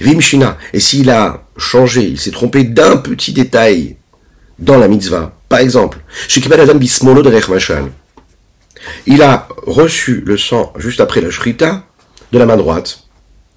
Vimshina, 0.00 0.58
et 0.72 0.78
s'il 0.78 1.10
a 1.10 1.44
changé, 1.56 2.04
il 2.04 2.20
s'est 2.20 2.30
trompé 2.30 2.62
d'un 2.62 2.98
petit 2.98 3.32
détail 3.32 3.96
dans 4.60 4.78
la 4.78 4.86
mitzvah, 4.86 5.36
par 5.48 5.58
exemple, 5.58 5.98
Adam 6.52 6.76
Bismolo 6.76 7.22
de 7.22 7.30
il 9.06 9.22
a 9.22 9.48
reçu 9.66 10.22
le 10.24 10.36
sang 10.36 10.72
juste 10.76 11.00
après 11.00 11.20
la 11.20 11.30
shrita 11.30 11.84
de 12.32 12.38
la 12.38 12.46
main 12.46 12.56
droite. 12.56 13.00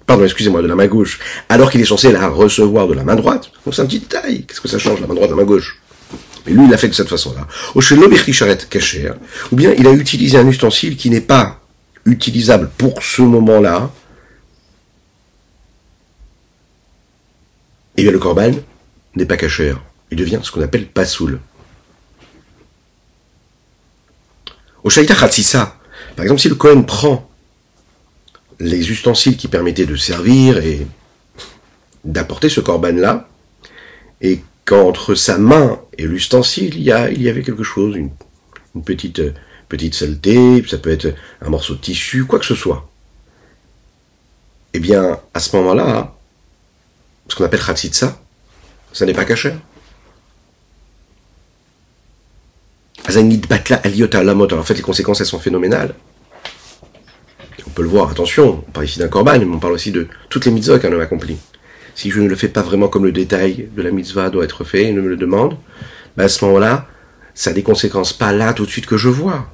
Pardon, 0.06 0.24
excusez-moi, 0.24 0.62
de 0.62 0.66
la 0.66 0.74
main 0.74 0.86
gauche. 0.86 1.20
Alors 1.48 1.70
qu'il 1.70 1.80
est 1.80 1.84
censé 1.84 2.10
la 2.10 2.28
recevoir 2.28 2.88
de 2.88 2.94
la 2.94 3.04
main 3.04 3.14
droite. 3.14 3.50
Donc 3.64 3.74
c'est 3.74 3.82
un 3.82 3.86
petit 3.86 4.00
détail. 4.00 4.44
Qu'est-ce 4.44 4.60
que 4.60 4.68
ça 4.68 4.78
change, 4.78 5.00
la 5.00 5.06
main 5.06 5.14
droite, 5.14 5.30
la 5.30 5.36
main 5.36 5.44
gauche? 5.44 5.78
Mais 6.46 6.52
lui, 6.52 6.64
il 6.64 6.70
l'a 6.70 6.78
fait 6.78 6.88
de 6.88 6.94
cette 6.94 7.08
façon-là. 7.08 7.46
Ou 7.74 9.56
bien 9.56 9.72
il 9.78 9.86
a 9.86 9.92
utilisé 9.92 10.38
un 10.38 10.48
ustensile 10.48 10.96
qui 10.96 11.10
n'est 11.10 11.20
pas 11.20 11.60
utilisable 12.04 12.70
pour 12.76 13.02
ce 13.02 13.22
moment-là. 13.22 13.90
Et 17.96 18.02
bien 18.02 18.12
le 18.12 18.18
corban 18.18 18.52
n'est 19.14 19.26
pas 19.26 19.36
caché. 19.36 19.74
Il 20.10 20.16
devient 20.16 20.40
ce 20.42 20.50
qu'on 20.50 20.62
appelle 20.62 20.86
pasoul. 20.86 21.38
Au 24.82 24.90
Shaita 24.90 25.14
Khatsissa, 25.14 25.76
par 26.16 26.24
exemple, 26.24 26.40
si 26.40 26.48
le 26.48 26.54
Kohen 26.54 26.86
prend 26.86 27.28
les 28.58 28.90
ustensiles 28.90 29.36
qui 29.36 29.48
permettaient 29.48 29.86
de 29.86 29.96
servir 29.96 30.58
et 30.58 30.86
d'apporter 32.04 32.48
ce 32.48 32.60
corban-là, 32.60 33.28
et 34.20 34.42
qu'entre 34.64 35.14
sa 35.14 35.38
main 35.38 35.80
et 35.98 36.04
l'ustensile, 36.04 36.74
il 36.76 36.82
y, 36.82 37.12
il 37.12 37.22
y 37.22 37.28
avait 37.28 37.42
quelque 37.42 37.62
chose, 37.62 37.96
une, 37.96 38.10
petite, 38.84 39.22
petite 39.68 39.94
saleté, 39.94 40.64
ça 40.68 40.78
peut 40.78 40.90
être 40.90 41.14
un 41.40 41.48
morceau 41.48 41.74
de 41.74 41.80
tissu, 41.80 42.24
quoi 42.24 42.38
que 42.38 42.44
ce 42.44 42.54
soit. 42.54 42.88
Eh 44.72 44.78
bien, 44.78 45.18
à 45.34 45.40
ce 45.40 45.56
moment-là, 45.56 46.14
ce 47.28 47.34
qu'on 47.34 47.44
appelle 47.44 47.62
Khatsitsa, 47.64 48.20
ça 48.92 49.06
n'est 49.06 49.14
pas 49.14 49.24
caché. 53.10 54.56
En 54.58 54.62
fait, 54.62 54.74
les 54.74 54.82
conséquences, 54.82 55.20
elles 55.20 55.26
sont 55.26 55.38
phénoménales. 55.38 55.94
On 57.66 57.70
peut 57.70 57.82
le 57.82 57.88
voir, 57.88 58.10
attention, 58.10 58.64
on 58.66 58.70
parle 58.72 58.86
ici 58.86 58.98
d'un 58.98 59.08
corban, 59.08 59.38
mais 59.38 59.44
on 59.44 59.60
parle 59.60 59.74
aussi 59.74 59.92
de 59.92 60.08
toutes 60.28 60.44
les 60.44 60.50
mitzvot 60.50 60.78
qu'un 60.78 60.92
homme 60.92 61.00
accomplit. 61.00 61.38
si 61.94 62.10
je 62.10 62.20
ne 62.20 62.28
le 62.28 62.34
fais 62.34 62.48
pas 62.48 62.62
vraiment 62.62 62.88
comme 62.88 63.04
le 63.04 63.12
détail 63.12 63.68
de 63.76 63.82
la 63.82 63.90
mitzvah 63.90 64.30
doit 64.30 64.44
être 64.44 64.64
fait, 64.64 64.88
il 64.88 64.94
me 64.94 65.08
le 65.08 65.16
demande, 65.16 65.56
ben 66.16 66.24
à 66.24 66.28
ce 66.28 66.44
moment-là, 66.46 66.88
ça 67.34 67.50
a 67.50 67.52
des 67.52 67.62
conséquences 67.62 68.12
pas 68.12 68.32
là 68.32 68.52
tout 68.54 68.66
de 68.66 68.70
suite 68.70 68.86
que 68.86 68.96
je 68.96 69.08
vois. 69.08 69.48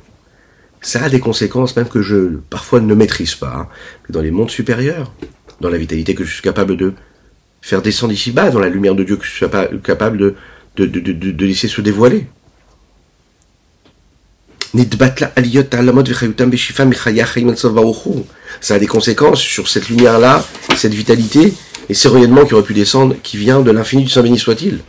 Ça 0.80 1.04
a 1.04 1.08
des 1.08 1.20
conséquences 1.20 1.76
même 1.76 1.88
que 1.88 2.02
je 2.02 2.36
parfois 2.48 2.80
ne 2.80 2.94
maîtrise 2.94 3.34
pas, 3.34 3.54
hein, 3.54 3.68
mais 4.08 4.12
dans 4.12 4.22
les 4.22 4.30
mondes 4.30 4.50
supérieurs, 4.50 5.12
dans 5.60 5.68
la 5.68 5.78
vitalité 5.78 6.14
que 6.14 6.24
je 6.24 6.32
suis 6.32 6.42
capable 6.42 6.76
de 6.76 6.94
faire 7.60 7.82
descendre 7.82 8.12
ici 8.12 8.30
bas, 8.30 8.50
dans 8.50 8.60
la 8.60 8.68
lumière 8.68 8.94
de 8.94 9.04
Dieu 9.04 9.16
que 9.16 9.24
je 9.24 9.30
suis 9.30 9.46
capable 9.82 10.36
de 10.76 11.44
laisser 11.44 11.68
se 11.68 11.80
dévoiler. 11.80 12.26
Ça 18.60 18.74
a 18.74 18.78
des 18.78 18.86
conséquences 18.86 19.40
sur 19.40 19.68
cette 19.68 19.88
lumière-là, 19.88 20.44
cette 20.76 20.94
vitalité 20.94 21.52
et 21.88 21.94
ces 21.94 22.08
rayonnements 22.08 22.44
qui 22.44 22.54
auraient 22.54 22.62
pu 22.62 22.74
descendre, 22.74 23.14
qui 23.22 23.36
vient 23.36 23.60
de 23.60 23.70
l'infini 23.70 24.04
du 24.04 24.10
Saint 24.10 24.22
béni 24.22 24.38
soit-il. 24.38 24.80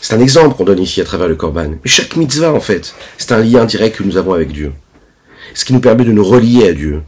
C'est 0.00 0.14
un 0.14 0.20
exemple 0.20 0.56
qu'on 0.56 0.64
donne 0.64 0.78
ici 0.78 1.00
à 1.00 1.04
travers 1.04 1.26
le 1.26 1.34
Korban. 1.34 1.70
Mais 1.70 1.90
chaque 1.90 2.14
mitzvah, 2.16 2.52
en 2.52 2.60
fait, 2.60 2.94
c'est 3.18 3.32
un 3.32 3.40
lien 3.40 3.64
direct 3.64 3.96
que 3.96 4.04
nous 4.04 4.16
avons 4.16 4.34
avec 4.34 4.52
Dieu. 4.52 4.72
Ce 5.52 5.64
qui 5.64 5.72
nous 5.72 5.80
permet 5.80 6.04
de 6.04 6.12
nous 6.12 6.24
relier 6.24 6.68
à 6.68 6.72
Dieu. 6.72 7.02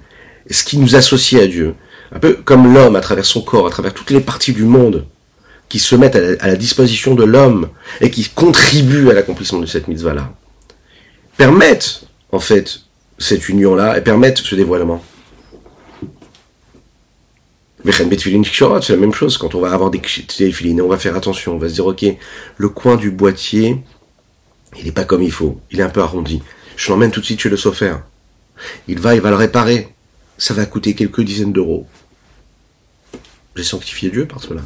Ce 0.50 0.64
qui 0.64 0.78
nous 0.78 0.96
associe 0.96 1.40
à 1.40 1.46
Dieu. 1.46 1.74
Un 2.10 2.18
peu 2.18 2.32
comme 2.44 2.74
l'homme 2.74 2.96
à 2.96 3.00
travers 3.00 3.24
son 3.24 3.42
corps, 3.42 3.66
à 3.66 3.70
travers 3.70 3.94
toutes 3.94 4.10
les 4.10 4.20
parties 4.20 4.52
du 4.52 4.64
monde 4.64 5.06
qui 5.68 5.78
se 5.78 5.94
mettent 5.94 6.16
à 6.16 6.46
la, 6.46 6.56
disposition 6.56 7.14
de 7.14 7.24
l'homme 7.24 7.68
et 8.00 8.10
qui 8.10 8.28
contribuent 8.28 9.10
à 9.10 9.14
l'accomplissement 9.14 9.60
de 9.60 9.66
cette 9.66 9.88
mitzvah-là, 9.88 10.32
permettent, 11.36 12.04
en 12.32 12.40
fait, 12.40 12.80
cette 13.18 13.48
union-là 13.48 13.98
et 13.98 14.00
permettent 14.00 14.38
ce 14.38 14.54
dévoilement. 14.54 15.02
C'est 17.84 18.90
la 18.90 18.96
même 18.96 19.14
chose 19.14 19.38
quand 19.38 19.54
on 19.54 19.60
va 19.60 19.72
avoir 19.72 19.90
des 19.90 20.00
filines, 20.00 20.80
on 20.82 20.88
va 20.88 20.98
faire 20.98 21.16
attention, 21.16 21.54
on 21.54 21.58
va 21.58 21.68
se 21.68 21.74
dire 21.74 21.86
ok, 21.86 22.04
le 22.56 22.68
coin 22.68 22.96
du 22.96 23.10
boîtier, 23.10 23.78
il 24.78 24.84
n'est 24.84 24.92
pas 24.92 25.04
comme 25.04 25.22
il 25.22 25.32
faut, 25.32 25.60
il 25.70 25.80
est 25.80 25.84
un 25.84 25.88
peu 25.88 26.02
arrondi. 26.02 26.42
Je 26.76 26.90
l'emmène 26.90 27.10
tout 27.10 27.20
de 27.20 27.24
suite 27.24 27.40
chez 27.40 27.48
le 27.48 27.56
sophère. 27.56 28.02
Il 28.88 29.00
va, 29.00 29.14
il 29.14 29.20
va 29.20 29.30
le 29.30 29.36
réparer. 29.36 29.88
Ça 30.36 30.54
va 30.54 30.66
coûter 30.66 30.94
quelques 30.94 31.22
dizaines 31.22 31.52
d'euros. 31.52 31.86
J'ai 33.56 33.64
sanctifié 33.64 34.10
Dieu 34.10 34.26
par 34.26 34.40
cela. 34.40 34.62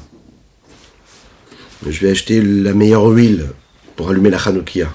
Je 1.86 2.00
vais 2.00 2.10
acheter 2.10 2.40
la 2.40 2.74
meilleure 2.74 3.06
huile 3.06 3.48
pour 3.96 4.08
allumer 4.08 4.30
la 4.30 4.38
Hanoukia. 4.38 4.88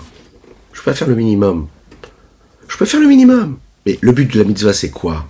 Je 0.73 0.81
peux 0.81 0.93
faire 0.93 1.07
le 1.07 1.15
minimum. 1.15 1.67
Je 2.67 2.77
peux 2.77 2.85
faire 2.85 3.01
le 3.01 3.07
minimum. 3.07 3.59
Mais 3.85 3.97
le 4.01 4.11
but 4.13 4.31
de 4.31 4.39
la 4.39 4.45
mitzvah, 4.45 4.73
c'est 4.73 4.89
quoi? 4.89 5.27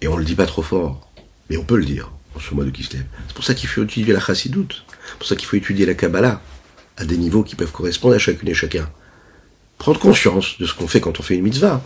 Et 0.00 0.08
on 0.08 0.16
le 0.16 0.24
dit 0.24 0.34
pas 0.34 0.46
trop 0.46 0.62
fort. 0.62 1.10
Mais 1.48 1.56
on 1.56 1.64
peut 1.64 1.76
le 1.76 1.84
dire 1.84 2.10
en 2.34 2.40
ce 2.40 2.54
mois 2.54 2.64
de 2.64 2.70
Kislev. 2.70 3.04
C'est 3.26 3.34
pour 3.34 3.44
ça 3.44 3.54
qu'il 3.54 3.68
faut 3.68 3.84
étudier 3.84 4.12
la 4.12 4.20
chassidoute. 4.20 4.84
C'est 5.08 5.18
pour 5.18 5.26
ça 5.26 5.36
qu'il 5.36 5.46
faut 5.46 5.56
étudier 5.56 5.86
la 5.86 5.94
Kabbalah 5.94 6.42
à 6.98 7.04
des 7.04 7.16
niveaux 7.16 7.42
qui 7.42 7.56
peuvent 7.56 7.72
correspondre 7.72 8.14
à 8.14 8.18
chacune 8.18 8.48
et 8.48 8.54
chacun. 8.54 8.88
Prendre 9.78 10.00
conscience 10.00 10.58
de 10.58 10.66
ce 10.66 10.74
qu'on 10.74 10.88
fait 10.88 11.00
quand 11.00 11.18
on 11.20 11.22
fait 11.22 11.36
une 11.36 11.42
mitzvah. 11.42 11.82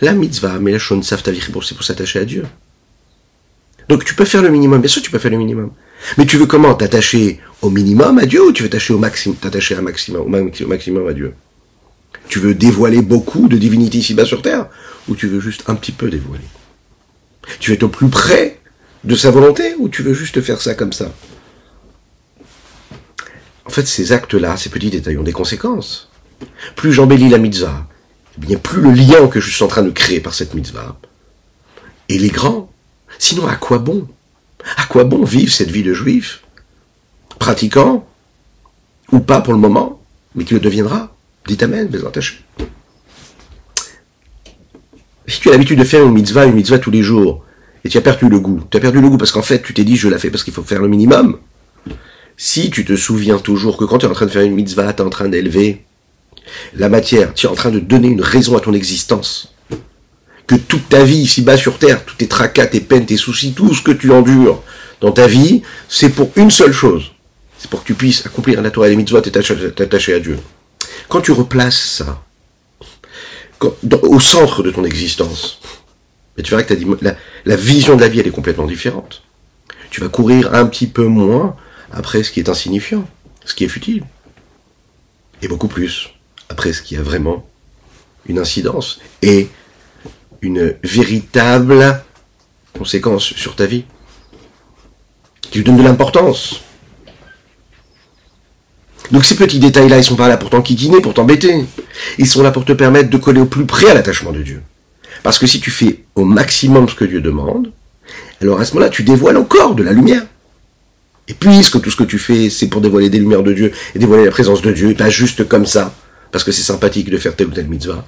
La 0.00 0.12
mitzvah, 0.12 0.58
mais 0.58 0.72
la 0.72 0.78
shon 0.78 1.00
c'est 1.02 1.44
pour 1.44 1.64
s'attacher 1.64 2.18
à 2.18 2.24
Dieu. 2.24 2.44
Donc 3.88 4.04
tu 4.04 4.14
peux 4.14 4.24
faire 4.24 4.42
le 4.42 4.50
minimum, 4.50 4.80
bien 4.80 4.88
sûr 4.88 5.02
tu 5.02 5.10
peux 5.10 5.18
faire 5.18 5.30
le 5.30 5.38
minimum. 5.38 5.72
Mais 6.16 6.26
tu 6.26 6.36
veux 6.36 6.46
comment 6.46 6.74
T'attacher 6.74 7.40
au 7.62 7.70
minimum 7.70 8.18
à 8.18 8.26
Dieu 8.26 8.46
ou 8.46 8.52
tu 8.52 8.62
veux 8.62 8.68
t'attacher 8.68 8.94
au 8.94 8.98
maximum, 8.98 9.36
t'attacher 9.36 9.76
au 9.76 9.82
maximum 9.82 11.08
à 11.08 11.12
Dieu? 11.12 11.34
Tu 12.28 12.38
veux 12.38 12.54
dévoiler 12.54 13.02
beaucoup 13.02 13.48
de 13.48 13.56
divinité 13.56 13.98
ici-bas 13.98 14.24
sur 14.24 14.42
terre 14.42 14.66
ou 15.08 15.14
tu 15.14 15.26
veux 15.26 15.40
juste 15.40 15.64
un 15.68 15.74
petit 15.74 15.92
peu 15.92 16.10
dévoiler? 16.10 16.44
Tu 17.60 17.70
veux 17.70 17.76
être 17.76 17.82
au 17.84 17.88
plus 17.88 18.08
près 18.08 18.60
de 19.04 19.14
sa 19.14 19.30
volonté 19.30 19.74
ou 19.78 19.88
tu 19.88 20.02
veux 20.02 20.14
juste 20.14 20.40
faire 20.42 20.60
ça 20.60 20.74
comme 20.74 20.92
ça? 20.92 21.12
En 23.64 23.70
fait, 23.70 23.86
ces 23.86 24.12
actes-là, 24.12 24.56
ces 24.56 24.70
petits 24.70 24.90
détails 24.90 25.18
ont 25.18 25.22
des 25.22 25.32
conséquences. 25.32 26.10
Plus 26.76 26.92
j'embellis 26.92 27.28
la 27.28 27.38
mitzvah, 27.38 27.86
eh 28.36 28.46
bien 28.46 28.58
plus 28.58 28.80
le 28.80 28.92
lien 28.92 29.26
que 29.28 29.40
je 29.40 29.50
suis 29.50 29.64
en 29.64 29.68
train 29.68 29.82
de 29.82 29.90
créer 29.90 30.20
par 30.20 30.34
cette 30.34 30.54
mitzvah, 30.54 30.98
il 32.08 32.24
est 32.24 32.30
grand. 32.30 32.72
Sinon, 33.18 33.46
à 33.46 33.56
quoi 33.56 33.78
bon? 33.78 34.08
À 34.76 34.86
quoi 34.86 35.04
bon 35.04 35.24
vivre 35.24 35.52
cette 35.52 35.70
vie 35.70 35.82
de 35.82 35.94
juif? 35.94 36.42
Pratiquant, 37.38 38.06
ou 39.12 39.20
pas 39.20 39.40
pour 39.40 39.52
le 39.52 39.58
moment, 39.58 40.00
mais 40.34 40.44
qui 40.44 40.54
le 40.54 40.60
deviendra 40.60 41.14
Dites 41.46 41.62
Amen, 41.62 41.88
mes 41.90 42.04
attachés. 42.04 42.40
Si 45.26 45.40
tu 45.40 45.48
as 45.48 45.52
l'habitude 45.52 45.78
de 45.78 45.84
faire 45.84 46.04
une 46.04 46.12
mitzvah, 46.12 46.46
une 46.46 46.54
mitzvah 46.54 46.78
tous 46.78 46.90
les 46.90 47.02
jours, 47.02 47.44
et 47.84 47.88
tu 47.88 47.96
as 47.96 48.02
perdu 48.02 48.28
le 48.28 48.40
goût. 48.40 48.62
Tu 48.70 48.76
as 48.76 48.80
perdu 48.80 49.00
le 49.00 49.08
goût 49.08 49.18
parce 49.18 49.32
qu'en 49.32 49.42
fait, 49.42 49.62
tu 49.62 49.72
t'es 49.72 49.84
dit, 49.84 49.96
je 49.96 50.08
la 50.08 50.18
fais 50.18 50.30
parce 50.30 50.44
qu'il 50.44 50.52
faut 50.52 50.62
faire 50.62 50.82
le 50.82 50.88
minimum. 50.88 51.38
Si 52.36 52.70
tu 52.70 52.84
te 52.84 52.96
souviens 52.96 53.38
toujours 53.38 53.76
que 53.76 53.84
quand 53.84 53.98
tu 53.98 54.06
es 54.06 54.08
en 54.08 54.12
train 54.12 54.26
de 54.26 54.30
faire 54.30 54.42
une 54.42 54.54
mitzvah, 54.54 54.92
tu 54.92 55.02
es 55.02 55.04
en 55.04 55.10
train 55.10 55.28
d'élever 55.28 55.84
la 56.74 56.88
matière, 56.88 57.34
tu 57.34 57.46
es 57.46 57.48
en 57.48 57.54
train 57.54 57.70
de 57.70 57.78
donner 57.78 58.08
une 58.08 58.20
raison 58.20 58.56
à 58.56 58.60
ton 58.60 58.72
existence. 58.72 59.54
Que 60.48 60.56
toute 60.56 60.88
ta 60.88 61.04
vie 61.04 61.18
ici-bas 61.18 61.56
sur 61.56 61.78
terre, 61.78 62.04
tous 62.04 62.16
tes 62.16 62.26
tracas, 62.26 62.66
tes 62.66 62.80
peines, 62.80 63.06
tes 63.06 63.18
soucis, 63.18 63.52
tout 63.52 63.74
ce 63.74 63.82
que 63.82 63.92
tu 63.92 64.10
endures 64.10 64.62
dans 65.00 65.12
ta 65.12 65.26
vie, 65.26 65.62
c'est 65.88 66.08
pour 66.08 66.30
une 66.36 66.50
seule 66.50 66.72
chose. 66.72 67.12
C'est 67.58 67.68
pour 67.68 67.82
que 67.82 67.86
tu 67.86 67.94
puisses 67.94 68.24
accomplir 68.24 68.62
la 68.62 68.70
Torah 68.70 68.86
et 68.86 68.90
les 68.90 68.96
mitzvahs, 68.96 69.20
t'attacher 69.20 70.14
à 70.14 70.20
Dieu. 70.20 70.38
Quand 71.08 71.20
tu 71.20 71.32
replaces 71.32 71.98
ça 71.98 72.22
au 74.02 74.20
centre 74.20 74.62
de 74.62 74.70
ton 74.70 74.84
existence, 74.84 75.60
tu 76.42 76.50
verras 76.50 76.62
que 76.62 76.74
la, 77.02 77.16
la 77.44 77.56
vision 77.56 77.96
de 77.96 78.00
la 78.00 78.08
vie, 78.08 78.20
elle 78.20 78.28
est 78.28 78.30
complètement 78.30 78.66
différente. 78.66 79.22
Tu 79.90 80.00
vas 80.00 80.08
courir 80.08 80.54
un 80.54 80.66
petit 80.66 80.86
peu 80.86 81.04
moins 81.04 81.56
après 81.92 82.22
ce 82.22 82.30
qui 82.30 82.40
est 82.40 82.48
insignifiant, 82.48 83.08
ce 83.44 83.54
qui 83.54 83.64
est 83.64 83.68
futile. 83.68 84.04
Et 85.42 85.48
beaucoup 85.48 85.68
plus 85.68 86.10
après 86.48 86.72
ce 86.72 86.82
qui 86.82 86.96
a 86.96 87.02
vraiment 87.02 87.46
une 88.26 88.38
incidence 88.38 89.00
et 89.22 89.48
une 90.42 90.74
véritable 90.82 92.02
conséquence 92.76 93.24
sur 93.24 93.56
ta 93.56 93.66
vie. 93.66 93.84
Qui 95.40 95.58
lui 95.58 95.64
donne 95.64 95.78
de 95.78 95.82
l'importance. 95.82 96.60
Donc 99.10 99.24
ces 99.24 99.36
petits 99.36 99.58
détails-là, 99.58 99.98
ils 99.98 100.04
sont 100.04 100.16
pas 100.16 100.28
là 100.28 100.36
pour 100.36 100.50
t'enquiquiner, 100.50 101.00
pour 101.00 101.14
t'embêter. 101.14 101.64
Ils 102.18 102.26
sont 102.26 102.42
là 102.42 102.50
pour 102.50 102.64
te 102.64 102.72
permettre 102.72 103.08
de 103.08 103.16
coller 103.16 103.40
au 103.40 103.46
plus 103.46 103.64
près 103.64 103.90
à 103.90 103.94
l'attachement 103.94 104.32
de 104.32 104.42
Dieu. 104.42 104.62
Parce 105.22 105.38
que 105.38 105.46
si 105.46 105.60
tu 105.60 105.70
fais 105.70 106.04
au 106.14 106.24
maximum 106.24 106.88
ce 106.88 106.94
que 106.94 107.04
Dieu 107.04 107.20
demande, 107.20 107.72
alors 108.40 108.60
à 108.60 108.64
ce 108.64 108.74
moment-là, 108.74 108.90
tu 108.90 109.02
dévoiles 109.02 109.36
encore 109.36 109.74
de 109.74 109.82
la 109.82 109.92
lumière. 109.92 110.22
Et 111.26 111.34
puisque 111.34 111.80
tout 111.80 111.90
ce 111.90 111.96
que 111.96 112.04
tu 112.04 112.18
fais, 112.18 112.50
c'est 112.50 112.68
pour 112.68 112.80
dévoiler 112.80 113.10
des 113.10 113.18
lumières 113.18 113.42
de 113.42 113.52
Dieu 113.52 113.72
et 113.94 113.98
dévoiler 113.98 114.24
la 114.24 114.30
présence 114.30 114.62
de 114.62 114.72
Dieu, 114.72 114.90
et 114.90 114.94
pas 114.94 115.10
juste 115.10 115.46
comme 115.48 115.66
ça, 115.66 115.94
parce 116.32 116.44
que 116.44 116.52
c'est 116.52 116.62
sympathique 116.62 117.10
de 117.10 117.18
faire 117.18 117.36
tel 117.36 117.48
ou 117.48 117.50
tel 117.50 117.68
mitzvah, 117.68 118.04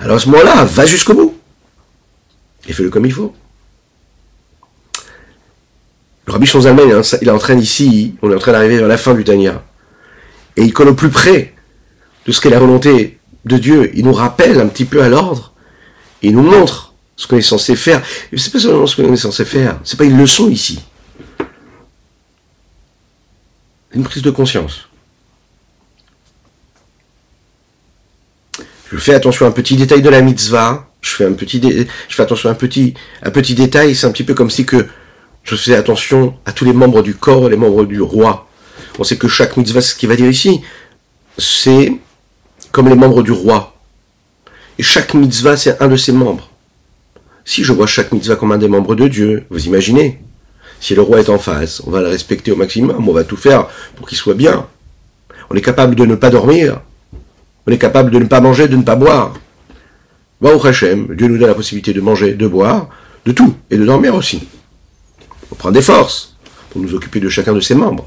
alors 0.00 0.16
à 0.16 0.18
ce 0.18 0.28
moment-là, 0.28 0.64
va 0.64 0.86
jusqu'au 0.86 1.14
bout. 1.14 1.38
Et 2.66 2.72
fais-le 2.72 2.90
comme 2.90 3.06
il 3.06 3.12
faut. 3.12 3.34
Le 6.26 6.32
Rabbi 6.32 6.46
Shonzalman, 6.46 7.02
il 7.22 7.28
est 7.28 7.30
en 7.30 7.38
train 7.38 7.56
ici, 7.56 8.16
on 8.22 8.30
est 8.30 8.34
en 8.34 8.38
train 8.38 8.52
d'arriver 8.52 8.78
vers 8.78 8.88
la 8.88 8.98
fin 8.98 9.14
du 9.14 9.24
Tanya. 9.24 9.62
Et 10.56 10.62
il 10.62 10.72
colle 10.72 10.88
au 10.88 10.94
plus 10.94 11.10
près 11.10 11.54
de 12.26 12.32
ce 12.32 12.40
qu'est 12.40 12.50
la 12.50 12.58
volonté 12.58 13.18
de 13.44 13.56
Dieu. 13.56 13.90
Il 13.94 14.04
nous 14.04 14.12
rappelle 14.12 14.60
un 14.60 14.66
petit 14.66 14.84
peu 14.84 15.02
à 15.02 15.08
l'ordre 15.08 15.54
il 16.22 16.34
nous 16.34 16.42
montre 16.42 16.94
ce 17.16 17.26
qu'on 17.26 17.36
est 17.36 17.42
censé 17.42 17.76
faire. 17.76 18.02
C'est 18.36 18.52
pas 18.52 18.58
seulement 18.58 18.86
ce 18.86 18.96
qu'on 18.96 19.12
est 19.12 19.16
censé 19.16 19.44
faire, 19.44 19.78
c'est 19.84 19.96
pas 19.96 20.04
une 20.04 20.18
leçon 20.18 20.48
ici. 20.48 20.80
Une 23.92 24.04
prise 24.04 24.22
de 24.22 24.30
conscience. 24.30 24.88
Je 28.90 28.96
fais 28.98 29.14
attention 29.14 29.46
à 29.46 29.48
un 29.48 29.52
petit 29.52 29.76
détail 29.76 30.02
de 30.02 30.08
la 30.08 30.22
mitzvah. 30.22 30.87
Je 31.08 32.14
fais 32.14 32.22
attention 32.22 32.48
à 32.48 32.52
un 32.52 32.54
petit, 33.30 33.54
détail. 33.54 33.94
C'est 33.94 34.06
un 34.06 34.12
petit 34.12 34.24
peu 34.24 34.34
comme 34.34 34.50
si 34.50 34.66
je 35.44 35.56
faisais 35.56 35.76
attention 35.76 36.34
à 36.44 36.52
tous 36.52 36.64
les 36.64 36.72
membres 36.72 37.02
du 37.02 37.14
corps 37.14 37.48
les 37.48 37.56
membres 37.56 37.84
du 37.84 38.00
roi. 38.00 38.48
On 38.98 39.04
sait 39.04 39.16
que 39.16 39.28
chaque 39.28 39.56
mitzvah, 39.56 39.80
ce 39.80 39.94
qu'il 39.94 40.08
va 40.08 40.16
dire 40.16 40.28
ici, 40.28 40.60
c'est 41.38 41.92
comme 42.72 42.88
les 42.88 42.94
membres 42.94 43.22
du 43.22 43.32
roi. 43.32 43.74
Et 44.78 44.82
chaque 44.82 45.14
mitzvah, 45.14 45.56
c'est 45.56 45.80
un 45.80 45.88
de 45.88 45.96
ses 45.96 46.12
membres. 46.12 46.50
Si 47.44 47.64
je 47.64 47.72
vois 47.72 47.86
chaque 47.86 48.12
mitzvah 48.12 48.36
comme 48.36 48.52
un 48.52 48.58
des 48.58 48.68
membres 48.68 48.94
de 48.94 49.08
Dieu, 49.08 49.44
vous 49.50 49.66
imaginez 49.66 50.20
Si 50.80 50.94
le 50.94 51.02
roi 51.02 51.20
est 51.20 51.30
en 51.30 51.38
face, 51.38 51.80
on 51.86 51.90
va 51.90 52.00
le 52.00 52.08
respecter 52.08 52.52
au 52.52 52.56
maximum, 52.56 53.08
on 53.08 53.12
va 53.12 53.24
tout 53.24 53.36
faire 53.36 53.68
pour 53.96 54.06
qu'il 54.08 54.18
soit 54.18 54.34
bien. 54.34 54.66
On 55.50 55.54
est 55.54 55.62
capable 55.62 55.94
de 55.94 56.04
ne 56.04 56.14
pas 56.14 56.30
dormir. 56.30 56.80
On 57.66 57.72
est 57.72 57.78
capable 57.78 58.10
de 58.10 58.18
ne 58.18 58.26
pas 58.26 58.40
manger, 58.40 58.68
de 58.68 58.76
ne 58.76 58.82
pas 58.82 58.96
boire. 58.96 59.34
Baruch 60.40 60.64
Hashem, 60.66 61.14
Dieu 61.16 61.28
nous 61.28 61.38
donne 61.38 61.48
la 61.48 61.54
possibilité 61.54 61.92
de 61.92 62.00
manger, 62.00 62.34
de 62.34 62.46
boire, 62.46 62.88
de 63.24 63.32
tout, 63.32 63.54
et 63.70 63.76
de 63.76 63.84
dormir 63.84 64.14
aussi. 64.14 64.46
On 65.50 65.54
prend 65.54 65.70
des 65.70 65.82
forces 65.82 66.36
pour 66.70 66.80
nous 66.80 66.94
occuper 66.94 67.20
de 67.20 67.28
chacun 67.28 67.52
de 67.52 67.60
ses 67.60 67.74
membres. 67.74 68.06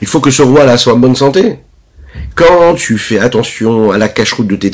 Il 0.00 0.06
faut 0.08 0.20
que 0.20 0.30
ce 0.30 0.42
roi-là 0.42 0.76
soit 0.76 0.94
en 0.94 0.98
bonne 0.98 1.16
santé. 1.16 1.60
Quand 2.34 2.74
tu 2.74 2.98
fais 2.98 3.18
attention 3.18 3.92
à 3.92 3.98
la 3.98 4.08
cache-route 4.08 4.48
de 4.48 4.56
tes 4.56 4.72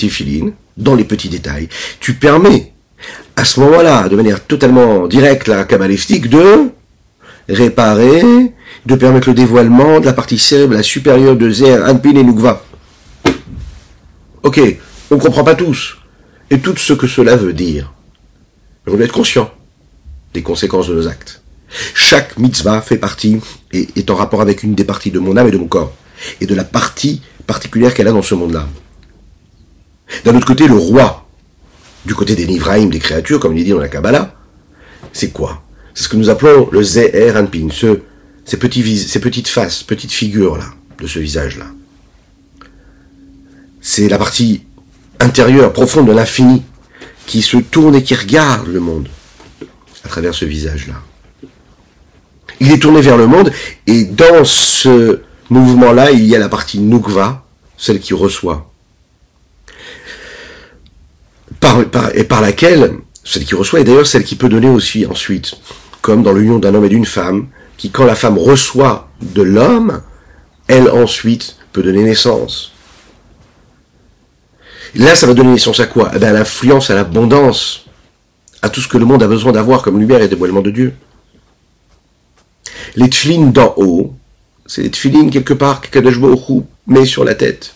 dans 0.76 0.94
les 0.94 1.04
petits 1.04 1.28
détails, 1.28 1.68
tu 2.00 2.14
permets 2.14 2.72
à 3.36 3.44
ce 3.44 3.60
moment-là, 3.60 4.08
de 4.08 4.16
manière 4.16 4.44
totalement 4.44 5.06
directe, 5.06 5.48
la 5.48 5.64
kabbalistique, 5.64 6.28
de 6.28 6.70
réparer, 7.48 8.22
de 8.86 8.94
permettre 8.94 9.28
le 9.28 9.34
dévoilement 9.34 10.00
de 10.00 10.06
la 10.06 10.12
partie 10.12 10.38
cérébrale 10.38 10.84
supérieure 10.84 11.36
de 11.36 11.50
Zer, 11.50 11.84
Anpin 11.88 12.16
et 12.16 12.22
Nukva. 12.22 12.62
Ok, 14.42 14.60
on 15.10 15.16
ne 15.16 15.20
comprend 15.20 15.44
pas 15.44 15.54
tous, 15.54 15.98
et 16.50 16.60
tout 16.60 16.76
ce 16.76 16.92
que 16.92 17.06
cela 17.06 17.36
veut 17.36 17.52
dire. 17.52 17.92
Mais 18.84 18.92
on 18.92 18.96
doit 18.96 19.04
être 19.04 19.12
conscient 19.12 19.50
des 20.32 20.42
conséquences 20.42 20.88
de 20.88 20.94
nos 20.94 21.08
actes. 21.08 21.42
Chaque 21.94 22.38
mitzvah 22.38 22.80
fait 22.80 22.96
partie 22.96 23.38
et 23.72 23.88
est 23.96 24.10
en 24.10 24.14
rapport 24.14 24.40
avec 24.40 24.62
une 24.62 24.74
des 24.74 24.84
parties 24.84 25.10
de 25.10 25.18
mon 25.18 25.36
âme 25.36 25.48
et 25.48 25.50
de 25.50 25.58
mon 25.58 25.68
corps, 25.68 25.92
et 26.40 26.46
de 26.46 26.54
la 26.54 26.64
partie 26.64 27.22
particulière 27.46 27.94
qu'elle 27.94 28.08
a 28.08 28.12
dans 28.12 28.22
ce 28.22 28.34
monde-là. 28.34 28.68
D'un 30.24 30.34
autre 30.36 30.46
côté, 30.46 30.66
le 30.66 30.74
roi, 30.74 31.28
du 32.04 32.14
côté 32.14 32.34
des 32.34 32.46
Nivraïm, 32.46 32.90
des 32.90 32.98
créatures, 32.98 33.40
comme 33.40 33.56
il 33.56 33.60
est 33.60 33.64
dit 33.64 33.70
dans 33.70 33.78
la 33.78 33.88
Kabbalah, 33.88 34.34
c'est 35.12 35.32
quoi? 35.32 35.62
C'est 35.94 36.04
ce 36.04 36.08
que 36.08 36.16
nous 36.16 36.30
appelons 36.30 36.68
le 36.72 36.82
Zeher 36.82 37.36
Anpin, 37.36 37.68
ce, 37.70 38.00
ces, 38.44 38.56
petits, 38.56 38.98
ces 38.98 39.20
petites 39.20 39.48
faces, 39.48 39.82
petites 39.82 40.12
figures-là, 40.12 40.66
de 40.98 41.06
ce 41.06 41.18
visage-là. 41.18 41.66
C'est 43.80 44.08
la 44.08 44.18
partie 44.18 44.62
intérieure, 45.18 45.72
profonde 45.72 46.06
de 46.06 46.12
l'infini, 46.12 46.62
qui 47.26 47.42
se 47.42 47.56
tourne 47.56 47.94
et 47.94 48.02
qui 48.02 48.14
regarde 48.14 48.68
le 48.68 48.80
monde 48.80 49.08
à 50.04 50.08
travers 50.08 50.34
ce 50.34 50.44
visage-là. 50.44 50.94
Il 52.60 52.72
est 52.72 52.78
tourné 52.78 53.00
vers 53.00 53.16
le 53.16 53.26
monde, 53.26 53.52
et 53.86 54.04
dans 54.04 54.44
ce 54.44 55.20
mouvement-là, 55.48 56.10
il 56.10 56.24
y 56.26 56.36
a 56.36 56.38
la 56.38 56.48
partie 56.48 56.78
Nukva, 56.78 57.44
celle 57.76 58.00
qui 58.00 58.14
reçoit. 58.14 58.70
Et 62.14 62.24
par 62.24 62.40
laquelle, 62.40 62.98
celle 63.24 63.44
qui 63.44 63.54
reçoit, 63.54 63.80
et 63.80 63.84
d'ailleurs 63.84 64.06
celle 64.06 64.24
qui 64.24 64.36
peut 64.36 64.48
donner 64.48 64.68
aussi 64.68 65.06
ensuite, 65.06 65.54
comme 66.02 66.22
dans 66.22 66.32
l'union 66.32 66.58
d'un 66.58 66.74
homme 66.74 66.84
et 66.84 66.88
d'une 66.88 67.06
femme, 67.06 67.48
qui 67.76 67.90
quand 67.90 68.04
la 68.04 68.14
femme 68.14 68.38
reçoit 68.38 69.10
de 69.22 69.42
l'homme, 69.42 70.02
elle 70.66 70.90
ensuite 70.90 71.56
peut 71.72 71.82
donner 71.82 72.02
naissance. 72.02 72.69
Là, 74.94 75.14
ça 75.14 75.26
va 75.26 75.34
donner 75.34 75.52
naissance 75.52 75.80
à 75.80 75.86
quoi? 75.86 76.10
Eh 76.14 76.18
bien, 76.18 76.28
À 76.28 76.32
l'influence, 76.32 76.90
à 76.90 76.94
l'abondance, 76.94 77.86
à 78.62 78.68
tout 78.68 78.80
ce 78.80 78.88
que 78.88 78.98
le 78.98 79.04
monde 79.04 79.22
a 79.22 79.28
besoin 79.28 79.52
d'avoir 79.52 79.82
comme 79.82 79.98
lumière 79.98 80.20
et 80.22 80.28
dévoilement 80.28 80.62
de 80.62 80.70
Dieu. 80.70 80.94
Les 82.96 83.08
tfilines 83.08 83.52
d'en 83.52 83.74
haut, 83.76 84.14
c'est 84.66 84.82
les 84.82 84.90
tfilines 84.90 85.30
quelque 85.30 85.54
part 85.54 85.80
que 85.80 85.88
Kadosh 85.88 86.18
met 86.86 87.06
sur 87.06 87.24
la 87.24 87.34
tête. 87.34 87.74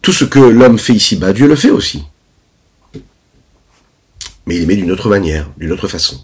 Tout 0.00 0.12
ce 0.12 0.24
que 0.24 0.38
l'homme 0.38 0.78
fait 0.78 0.94
ici-bas, 0.94 1.32
Dieu 1.32 1.46
le 1.48 1.56
fait 1.56 1.70
aussi. 1.70 2.04
Mais 4.46 4.56
il 4.56 4.60
les 4.60 4.66
met 4.66 4.76
d'une 4.76 4.90
autre 4.90 5.10
manière, 5.10 5.50
d'une 5.58 5.72
autre 5.72 5.88
façon. 5.88 6.18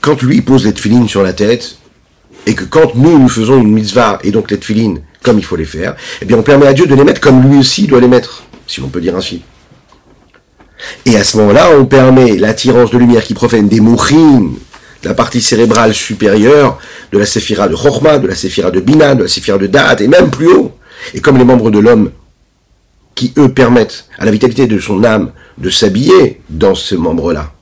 Quand 0.00 0.20
lui 0.22 0.40
pose 0.40 0.64
les 0.64 0.72
tfilines 0.72 1.08
sur 1.08 1.22
la 1.22 1.32
tête, 1.32 1.76
et 2.46 2.54
que 2.54 2.64
quand 2.64 2.94
nous, 2.94 3.18
nous 3.18 3.28
faisons 3.28 3.60
une 3.60 3.72
mitzvah, 3.72 4.18
et 4.24 4.30
donc 4.30 4.50
les 4.50 4.58
tfilines, 4.58 5.00
comme 5.22 5.38
il 5.38 5.44
faut 5.44 5.56
les 5.56 5.64
faire, 5.64 5.94
eh 6.20 6.24
bien 6.24 6.36
on 6.36 6.42
permet 6.42 6.66
à 6.66 6.72
Dieu 6.72 6.86
de 6.86 6.94
les 6.94 7.04
mettre 7.04 7.20
comme 7.20 7.48
lui 7.48 7.58
aussi 7.58 7.86
doit 7.86 8.00
les 8.00 8.08
mettre, 8.08 8.44
si 8.66 8.80
l'on 8.80 8.88
peut 8.88 9.00
dire 9.00 9.16
ainsi. 9.16 9.42
Et 11.06 11.16
à 11.16 11.22
ce 11.22 11.36
moment-là, 11.36 11.70
on 11.78 11.84
permet 11.86 12.36
l'attirance 12.36 12.90
de 12.90 12.98
lumière 12.98 13.22
qui 13.22 13.34
provient 13.34 13.62
des 13.62 13.80
mouchines, 13.80 14.54
de 15.02 15.08
la 15.08 15.14
partie 15.14 15.40
cérébrale 15.40 15.94
supérieure, 15.94 16.78
de 17.12 17.18
la 17.18 17.26
séphira 17.26 17.68
de 17.68 17.74
Chorma, 17.74 18.18
de 18.18 18.26
la 18.26 18.34
séphira 18.34 18.70
de 18.70 18.80
Bina, 18.80 19.14
de 19.14 19.22
la 19.22 19.28
séphira 19.28 19.58
de 19.58 19.66
Da'at, 19.66 20.00
et 20.00 20.08
même 20.08 20.30
plus 20.30 20.48
haut. 20.48 20.72
Et 21.14 21.20
comme 21.20 21.38
les 21.38 21.44
membres 21.44 21.70
de 21.70 21.78
l'homme, 21.78 22.10
qui 23.14 23.32
eux 23.38 23.52
permettent 23.52 24.06
à 24.18 24.24
la 24.24 24.30
vitalité 24.30 24.66
de 24.66 24.78
son 24.78 25.04
âme 25.04 25.32
de 25.58 25.70
s'habiller 25.70 26.40
dans 26.48 26.74
ce 26.74 26.94
membre-là. 26.94 27.52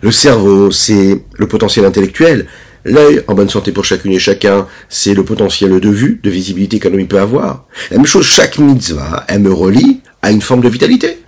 Le 0.00 0.10
cerveau, 0.10 0.70
c'est 0.70 1.24
le 1.34 1.48
potentiel 1.48 1.84
intellectuel, 1.84 2.46
L'œil, 2.86 3.22
en 3.26 3.34
bonne 3.34 3.48
santé 3.48 3.72
pour 3.72 3.84
chacune 3.84 4.12
et 4.12 4.20
chacun, 4.20 4.68
c'est 4.88 5.12
le 5.12 5.24
potentiel 5.24 5.80
de 5.80 5.88
vue, 5.88 6.20
de 6.22 6.30
visibilité 6.30 6.78
qu'un 6.78 6.94
homme 6.94 7.08
peut 7.08 7.18
avoir. 7.18 7.66
La 7.90 7.96
même 7.96 8.06
chose, 8.06 8.24
chaque 8.24 8.58
mitzvah, 8.58 9.24
elle 9.26 9.40
me 9.40 9.52
relie 9.52 10.02
à 10.22 10.30
une 10.30 10.40
forme 10.40 10.60
de 10.60 10.68
vitalité, 10.68 11.18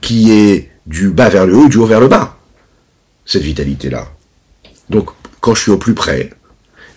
qui 0.00 0.32
est 0.32 0.70
du 0.86 1.10
bas 1.10 1.28
vers 1.28 1.46
le 1.46 1.54
haut, 1.54 1.68
du 1.68 1.78
haut 1.78 1.86
vers 1.86 2.00
le 2.00 2.08
bas. 2.08 2.36
Cette 3.24 3.42
vitalité-là. 3.42 4.08
Donc, 4.90 5.10
quand 5.40 5.54
je 5.54 5.62
suis 5.62 5.70
au 5.70 5.78
plus 5.78 5.94
près, 5.94 6.30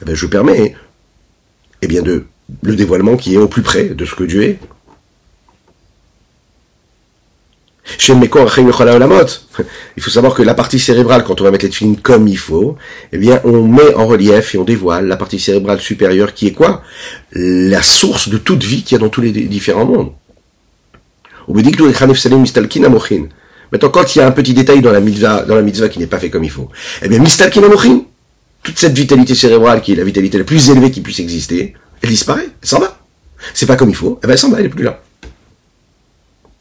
eh 0.02 0.06
ben, 0.06 0.16
je 0.16 0.26
permets 0.26 0.76
eh 1.84 1.88
bien, 1.88 2.02
de, 2.02 2.26
le 2.64 2.76
dévoilement 2.76 3.18
qui 3.18 3.36
est 3.36 3.38
au 3.38 3.48
plus 3.48 3.62
près 3.62 3.90
de 3.90 4.06
ce 4.06 4.16
que 4.16 4.24
Dieu 4.24 4.42
est. 4.42 4.60
Il 9.98 10.04
faut 10.04 10.10
savoir 10.10 10.34
que 10.34 10.42
la 10.44 10.54
partie 10.54 10.80
cérébrale, 10.80 11.24
quand 11.24 11.40
on 11.40 11.44
va 11.44 11.52
mettre 11.52 11.66
les 11.66 11.72
films 11.72 11.98
comme 11.98 12.28
il 12.28 12.38
faut, 12.38 12.78
eh 13.12 13.18
bien, 13.18 13.40
on 13.44 13.62
met 13.64 13.94
en 13.94 14.08
relief 14.08 14.56
et 14.56 14.58
on 14.58 14.64
dévoile 14.64 15.08
la 15.08 15.18
partie 15.18 15.40
cérébrale 15.40 15.80
supérieure 15.80 16.34
qui 16.34 16.48
est 16.48 16.54
quoi? 16.54 16.82
La 17.34 17.82
source 17.84 18.30
de 18.30 18.38
toute 18.38 18.64
vie 18.64 18.84
qu'il 18.84 18.96
y 18.96 18.98
a 18.98 19.04
dans 19.04 19.10
tous 19.10 19.22
les 19.22 19.32
différents 19.32 19.86
mondes. 19.86 20.12
Maintenant, 23.72 23.90
quand 23.90 24.16
il 24.16 24.20
y 24.20 24.22
a 24.22 24.28
un 24.28 24.32
petit 24.32 24.54
détail 24.54 24.82
dans 24.82 24.92
la 24.92 25.00
mitzvah, 25.00 25.44
dans 25.44 25.56
la 25.56 25.62
mitzvah 25.62 25.90
qui 25.90 26.00
n'est 26.00 26.08
pas 26.08 26.20
fait 26.20 26.30
comme 26.30 26.44
il 26.44 26.52
faut, 26.52 26.70
eh 27.02 27.08
bien, 27.08 27.20
mistalkin 27.20 27.62
toute 28.64 28.80
cette 28.80 28.98
vitalité 28.98 29.36
cérébrale 29.36 29.82
qui 29.82 29.94
est 29.94 29.96
la 29.96 30.04
vitalité 30.04 30.40
la 30.40 30.44
plus 30.44 30.72
élevée 30.72 30.90
qui 30.90 31.02
puisse 31.02 31.20
exister, 31.20 31.76
elle 32.02 32.10
disparaît, 32.10 32.50
elle 32.62 32.68
s'en 32.68 32.80
va. 32.80 33.00
C'est 33.54 33.68
pas 33.68 33.76
comme 33.76 33.90
il 33.90 33.96
faut, 33.96 34.20
eh 34.24 34.28
bien, 34.28 34.34
elle 34.34 34.40
s'en 34.40 34.50
va, 34.50 34.60
elle 34.60 34.66
est 34.66 34.70
plus 34.70 34.84
là. 34.84 35.04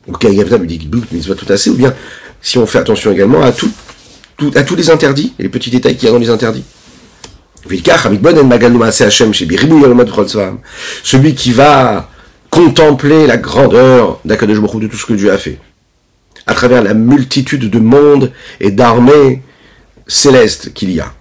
Donc 0.06 0.22
il 0.24 0.34
y 0.34 0.40
a 0.40 0.58
dit 0.58 0.88
mitzvah 1.12 1.34
tout 1.34 1.50
assez, 1.50 1.70
ou 1.70 1.74
bien 1.74 1.94
si 2.40 2.58
on 2.58 2.66
fait 2.66 2.78
attention 2.78 3.10
également 3.10 3.42
à 3.42 3.52
tout, 3.52 3.70
à 4.54 4.62
tous 4.62 4.76
les 4.76 4.90
interdits, 4.90 5.32
et 5.38 5.44
les 5.44 5.48
petits 5.48 5.70
détails 5.70 5.96
qu'il 5.96 6.06
y 6.06 6.08
a 6.10 6.12
dans 6.12 6.18
les 6.18 6.30
interdits. 6.30 6.64
Celui 11.02 11.34
qui 11.34 11.52
va 11.52 12.10
contempler 12.50 13.26
la 13.26 13.38
grandeur 13.38 14.20
de 14.24 14.86
tout 14.86 14.96
ce 14.96 15.06
que 15.06 15.14
Dieu 15.14 15.32
a 15.32 15.38
fait, 15.38 15.58
à 16.46 16.54
travers 16.54 16.82
la 16.82 16.92
multitude 16.92 17.70
de 17.70 17.78
mondes 17.78 18.32
et 18.60 18.70
d'armées 18.70 19.42
célestes 20.06 20.74
qu'il 20.74 20.90
y 20.90 21.00
a. 21.00 21.14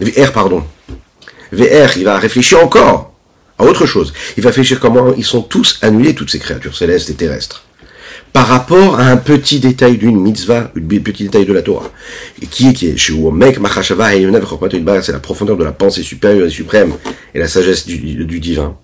VR, 0.00 0.32
pardon. 0.32 0.62
VR, 1.52 1.96
il 1.96 2.04
va 2.04 2.18
réfléchir 2.18 2.62
encore 2.64 3.15
à 3.58 3.64
autre 3.64 3.86
chose. 3.86 4.12
Il 4.36 4.42
va 4.42 4.50
réfléchir 4.50 4.80
comment 4.80 5.14
ils 5.14 5.24
sont 5.24 5.42
tous 5.42 5.78
annulés, 5.82 6.14
toutes 6.14 6.30
ces 6.30 6.38
créatures 6.38 6.76
célestes 6.76 7.10
et 7.10 7.14
terrestres. 7.14 7.64
Par 8.32 8.48
rapport 8.48 9.00
à 9.00 9.04
un 9.04 9.16
petit 9.16 9.60
détail 9.60 9.96
d'une 9.96 10.20
mitzvah, 10.20 10.70
un 10.76 10.80
petit 10.80 11.24
détail 11.24 11.46
de 11.46 11.54
la 11.54 11.62
Torah. 11.62 11.90
Qui 12.50 12.68
est, 12.68 12.72
qui 12.74 12.88
est, 12.88 12.98
c'est 15.02 15.12
la 15.12 15.20
profondeur 15.20 15.56
de 15.56 15.64
la 15.64 15.72
pensée 15.72 16.02
supérieure 16.02 16.46
et 16.46 16.50
suprême 16.50 16.92
et 17.34 17.38
la 17.38 17.48
sagesse 17.48 17.86
du, 17.86 17.96
du 17.98 18.40
divin. 18.40 18.76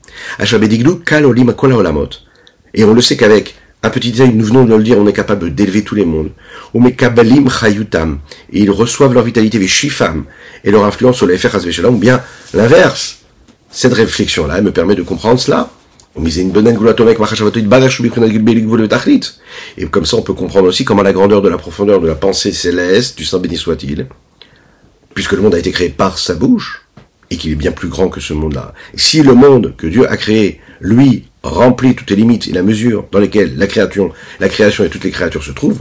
Et 2.74 2.84
on 2.84 2.94
le 2.94 3.00
sait 3.02 3.16
qu'avec 3.18 3.54
un 3.82 3.90
petit 3.90 4.12
détail, 4.12 4.32
nous 4.32 4.44
venons 4.44 4.64
de 4.64 4.74
le 4.74 4.82
dire, 4.82 4.96
on 4.98 5.06
est 5.06 5.12
capable 5.12 5.54
d'élever 5.54 5.82
tous 5.82 5.96
les 5.96 6.06
mondes. 6.06 6.30
Et 6.74 6.80
ils 8.52 8.70
reçoivent 8.70 9.12
leur 9.12 9.24
vitalité, 9.24 9.68
shifam, 9.68 10.24
et 10.64 10.70
leur 10.70 10.84
influence 10.84 11.16
sur 11.16 11.26
les 11.26 11.38
ou 11.84 11.96
bien 11.98 12.22
l'inverse 12.54 13.21
cette 13.72 13.94
réflexion-là, 13.94 14.58
elle 14.58 14.64
me 14.64 14.70
permet 14.70 14.94
de 14.94 15.02
comprendre 15.02 15.40
cela. 15.40 15.70
Et 19.78 19.86
comme 19.86 20.04
ça, 20.04 20.16
on 20.16 20.22
peut 20.22 20.34
comprendre 20.34 20.68
aussi 20.68 20.84
comment 20.84 21.02
la 21.02 21.14
grandeur 21.14 21.40
de 21.40 21.48
la 21.48 21.56
profondeur 21.56 22.00
de 22.00 22.06
la 22.06 22.14
pensée 22.14 22.52
céleste, 22.52 23.16
du 23.16 23.24
Saint 23.24 23.38
béni 23.38 23.56
soit-il, 23.56 24.06
puisque 25.14 25.32
le 25.32 25.40
monde 25.40 25.54
a 25.54 25.58
été 25.58 25.72
créé 25.72 25.88
par 25.88 26.18
sa 26.18 26.34
bouche, 26.34 26.86
et 27.30 27.38
qu'il 27.38 27.50
est 27.50 27.56
bien 27.56 27.72
plus 27.72 27.88
grand 27.88 28.10
que 28.10 28.20
ce 28.20 28.34
monde-là. 28.34 28.74
Si 28.94 29.22
le 29.22 29.34
monde 29.34 29.74
que 29.78 29.86
Dieu 29.86 30.06
a 30.10 30.18
créé, 30.18 30.60
lui, 30.80 31.24
remplit 31.42 31.94
toutes 31.94 32.10
les 32.10 32.16
limites 32.16 32.46
et 32.46 32.52
la 32.52 32.62
mesure 32.62 33.06
dans 33.10 33.20
lesquelles 33.20 33.56
la 33.56 33.66
création, 33.66 34.12
la 34.38 34.50
création 34.50 34.84
et 34.84 34.90
toutes 34.90 35.04
les 35.04 35.10
créatures 35.10 35.42
se 35.42 35.52
trouvent, 35.52 35.80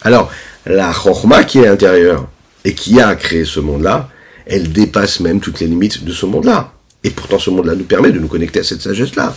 alors 0.00 0.30
la 0.64 0.90
chorma 0.94 1.44
qui 1.44 1.58
est 1.58 1.66
à 1.66 1.70
l'intérieur 1.70 2.26
et 2.64 2.72
qui 2.72 2.98
a 2.98 3.14
créé 3.14 3.44
ce 3.44 3.60
monde-là, 3.60 4.08
elle 4.46 4.72
dépasse 4.72 5.20
même 5.20 5.40
toutes 5.40 5.60
les 5.60 5.66
limites 5.66 6.02
de 6.02 6.12
ce 6.12 6.24
monde-là. 6.24 6.72
Et 7.06 7.10
pourtant, 7.10 7.38
ce 7.38 7.50
monde-là 7.50 7.76
nous 7.76 7.84
permet 7.84 8.10
de 8.10 8.18
nous 8.18 8.26
connecter 8.26 8.58
à 8.58 8.64
cette 8.64 8.82
sagesse-là. 8.82 9.36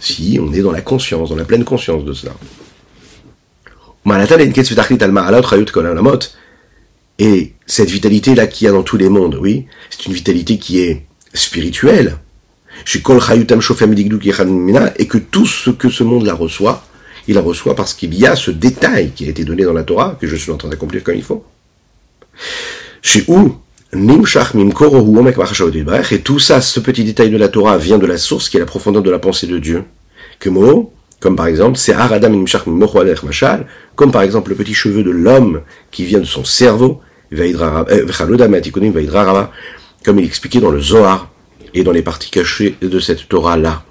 Si 0.00 0.38
on 0.40 0.50
est 0.54 0.62
dans 0.62 0.72
la 0.72 0.80
conscience, 0.80 1.28
dans 1.28 1.36
la 1.36 1.44
pleine 1.44 1.62
conscience 1.62 2.06
de 2.06 2.14
cela. 2.14 2.32
Et 7.18 7.52
cette 7.66 7.90
vitalité-là 7.90 8.46
qu'il 8.46 8.64
y 8.64 8.68
a 8.68 8.72
dans 8.72 8.82
tous 8.82 8.96
les 8.96 9.10
mondes, 9.10 9.36
oui, 9.38 9.66
c'est 9.90 10.06
une 10.06 10.14
vitalité 10.14 10.56
qui 10.56 10.80
est 10.80 11.04
spirituelle. 11.34 12.16
Et 12.94 13.02
que 13.02 15.18
tout 15.18 15.46
ce 15.46 15.68
que 15.68 15.90
ce 15.90 16.02
monde-là 16.02 16.32
reçoit, 16.32 16.82
il 17.28 17.34
la 17.34 17.42
reçoit 17.42 17.76
parce 17.76 17.92
qu'il 17.92 18.14
y 18.14 18.26
a 18.26 18.36
ce 18.36 18.50
détail 18.50 19.10
qui 19.10 19.26
a 19.26 19.28
été 19.28 19.44
donné 19.44 19.64
dans 19.64 19.74
la 19.74 19.82
Torah, 19.82 20.16
que 20.18 20.26
je 20.26 20.34
suis 20.34 20.50
en 20.50 20.56
train 20.56 20.70
d'accomplir 20.70 21.04
comme 21.04 21.16
il 21.16 21.22
faut. 21.22 21.44
Chez 23.02 23.24
où 23.28 23.60
Nimshach 23.92 24.54
Mimkorohu 24.54 25.18
Omek 25.18 25.36
et 26.12 26.20
tout 26.20 26.38
ça, 26.38 26.60
ce 26.60 26.78
petit 26.78 27.02
détail 27.02 27.30
de 27.30 27.36
la 27.36 27.48
Torah 27.48 27.76
vient 27.76 27.98
de 27.98 28.06
la 28.06 28.18
source 28.18 28.48
qui 28.48 28.56
est 28.56 28.60
la 28.60 28.66
profondeur 28.66 29.02
de 29.02 29.10
la 29.10 29.18
pensée 29.18 29.48
de 29.48 29.58
Dieu. 29.58 29.82
Que 30.38 30.48
mot, 30.48 30.92
comme 31.18 31.34
par 31.34 31.46
exemple, 31.46 31.76
c'est 31.76 31.92
Aradam 31.92 32.32
Nimshach 32.32 32.66
Mashal, 32.66 33.66
comme 33.96 34.12
par 34.12 34.22
exemple 34.22 34.50
le 34.50 34.56
petit 34.56 34.74
cheveu 34.74 35.02
de 35.02 35.10
l'homme 35.10 35.62
qui 35.90 36.04
vient 36.04 36.20
de 36.20 36.24
son 36.24 36.44
cerveau, 36.44 37.00
euh, 37.32 38.06
comme 40.04 40.18
il 40.18 40.24
expliquait 40.24 40.60
dans 40.60 40.70
le 40.70 40.80
Zohar 40.80 41.28
et 41.74 41.82
dans 41.82 41.92
les 41.92 42.02
parties 42.02 42.30
cachées 42.30 42.76
de 42.80 43.00
cette 43.00 43.28
Torah-là. 43.28 43.82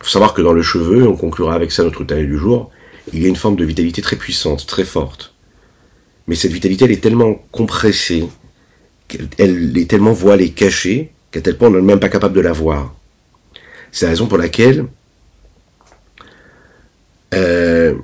Il 0.00 0.04
faut 0.04 0.10
savoir 0.10 0.34
que 0.34 0.42
dans 0.42 0.52
le 0.52 0.62
cheveu, 0.62 1.08
on 1.08 1.16
conclura 1.16 1.54
avec 1.54 1.72
ça 1.72 1.84
notre 1.84 2.04
taille 2.04 2.26
du 2.26 2.36
jour, 2.36 2.70
il 3.14 3.22
y 3.22 3.24
a 3.24 3.28
une 3.28 3.36
forme 3.36 3.56
de 3.56 3.64
vitalité 3.64 4.02
très 4.02 4.16
puissante, 4.16 4.66
très 4.66 4.84
forte. 4.84 5.32
Mais 6.26 6.34
cette 6.34 6.52
vitalité, 6.52 6.84
elle 6.84 6.92
est 6.92 7.02
tellement 7.02 7.42
compressée, 7.50 8.24
elle 9.38 9.76
est 9.76 9.88
tellement 9.88 10.12
voilée, 10.12 10.50
cachée, 10.50 11.12
qu'à 11.30 11.40
tel 11.40 11.56
point 11.56 11.68
on 11.68 11.72
n'est 11.72 11.80
même 11.80 12.00
pas 12.00 12.08
capable 12.08 12.34
de 12.34 12.40
la 12.40 12.52
voir. 12.52 12.94
C'est 13.92 14.06
la 14.06 14.10
raison 14.10 14.26
pour 14.26 14.38
laquelle 14.38 14.86
euh, 17.34 17.94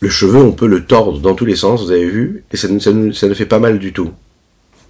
le 0.00 0.08
cheveu, 0.08 0.38
on 0.38 0.52
peut 0.52 0.66
le 0.66 0.84
tordre 0.84 1.20
dans 1.20 1.34
tous 1.34 1.44
les 1.44 1.56
sens, 1.56 1.84
vous 1.84 1.90
avez 1.90 2.08
vu, 2.08 2.44
et 2.52 2.56
ça 2.56 2.68
ne, 2.68 3.34
fait 3.34 3.46
pas 3.46 3.58
mal 3.58 3.78
du 3.78 3.92
tout. 3.92 4.10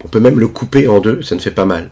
On 0.05 0.09
peut 0.09 0.21
même 0.21 0.39
le 0.39 0.49
couper 0.49 0.89
en 0.89 1.01
deux, 1.01 1.23
ça 1.23 1.35
ne 1.35 1.41
fait 1.41 1.51
pas 1.51 1.65
mal. 1.65 1.91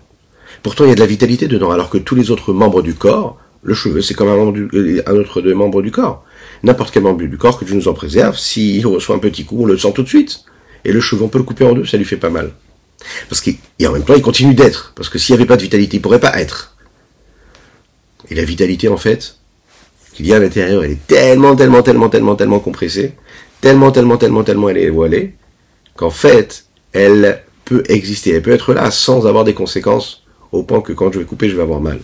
Pourtant, 0.62 0.84
il 0.84 0.88
y 0.88 0.92
a 0.92 0.94
de 0.94 1.00
la 1.00 1.06
vitalité 1.06 1.48
dedans, 1.48 1.70
alors 1.70 1.90
que 1.90 1.98
tous 1.98 2.14
les 2.14 2.30
autres 2.30 2.52
membres 2.52 2.82
du 2.82 2.94
corps, 2.94 3.38
le 3.62 3.74
cheveu, 3.74 4.00
c'est 4.02 4.14
comme 4.14 4.28
un, 4.28 4.36
membre 4.36 4.58
euh, 4.74 5.02
un 5.06 5.16
autre 5.16 5.40
des 5.40 5.54
membres 5.54 5.82
du 5.82 5.90
corps. 5.90 6.24
N'importe 6.62 6.92
quel 6.92 7.02
membre 7.02 7.24
du 7.24 7.38
corps 7.38 7.58
que 7.58 7.64
Dieu 7.64 7.74
nous 7.74 7.88
en 7.88 7.94
préserve, 7.94 8.36
s'il 8.36 8.86
reçoit 8.86 9.16
un 9.16 9.20
petit 9.20 9.44
coup, 9.44 9.62
on 9.62 9.66
le 9.66 9.78
sent 9.78 9.92
tout 9.94 10.02
de 10.02 10.08
suite. 10.08 10.44
Et 10.84 10.92
le 10.92 11.00
cheveu, 11.00 11.22
on 11.22 11.28
peut 11.28 11.38
le 11.38 11.44
couper 11.44 11.64
en 11.64 11.72
deux, 11.72 11.84
ça 11.84 11.96
lui 11.96 12.04
fait 12.04 12.16
pas 12.16 12.30
mal. 12.30 12.52
Parce 13.28 13.40
qu'il, 13.40 13.56
et 13.78 13.86
en 13.86 13.92
même 13.92 14.04
temps, 14.04 14.14
il 14.14 14.22
continue 14.22 14.54
d'être. 14.54 14.92
Parce 14.96 15.08
que 15.08 15.18
s'il 15.18 15.34
n'y 15.34 15.40
avait 15.40 15.46
pas 15.46 15.56
de 15.56 15.62
vitalité, 15.62 15.96
il 15.96 16.00
pourrait 16.00 16.20
pas 16.20 16.38
être. 16.40 16.76
Et 18.30 18.34
la 18.34 18.44
vitalité, 18.44 18.88
en 18.88 18.96
fait, 18.96 19.36
qu'il 20.12 20.26
y 20.26 20.32
a 20.32 20.36
à 20.36 20.40
l'intérieur, 20.40 20.84
elle 20.84 20.92
est 20.92 21.06
tellement, 21.06 21.54
tellement, 21.54 21.82
tellement, 21.82 22.08
tellement, 22.08 22.34
tellement 22.34 22.58
compressée, 22.58 23.14
tellement, 23.60 23.92
tellement, 23.92 24.16
tellement, 24.16 24.42
tellement 24.42 24.68
elle 24.68 24.78
est 24.78 24.90
voilée, 24.90 25.34
qu'en 25.94 26.10
fait, 26.10 26.66
elle 26.92 27.42
peut 27.64 27.84
exister, 27.88 28.32
elle 28.32 28.42
peut 28.42 28.52
être 28.52 28.74
là 28.74 28.90
sans 28.90 29.26
avoir 29.26 29.44
des 29.44 29.54
conséquences, 29.54 30.24
au 30.52 30.62
point 30.62 30.80
que 30.80 30.92
quand 30.92 31.12
je 31.12 31.20
vais 31.20 31.24
couper, 31.24 31.48
je 31.48 31.56
vais 31.56 31.62
avoir 31.62 31.80
mal. 31.80 32.00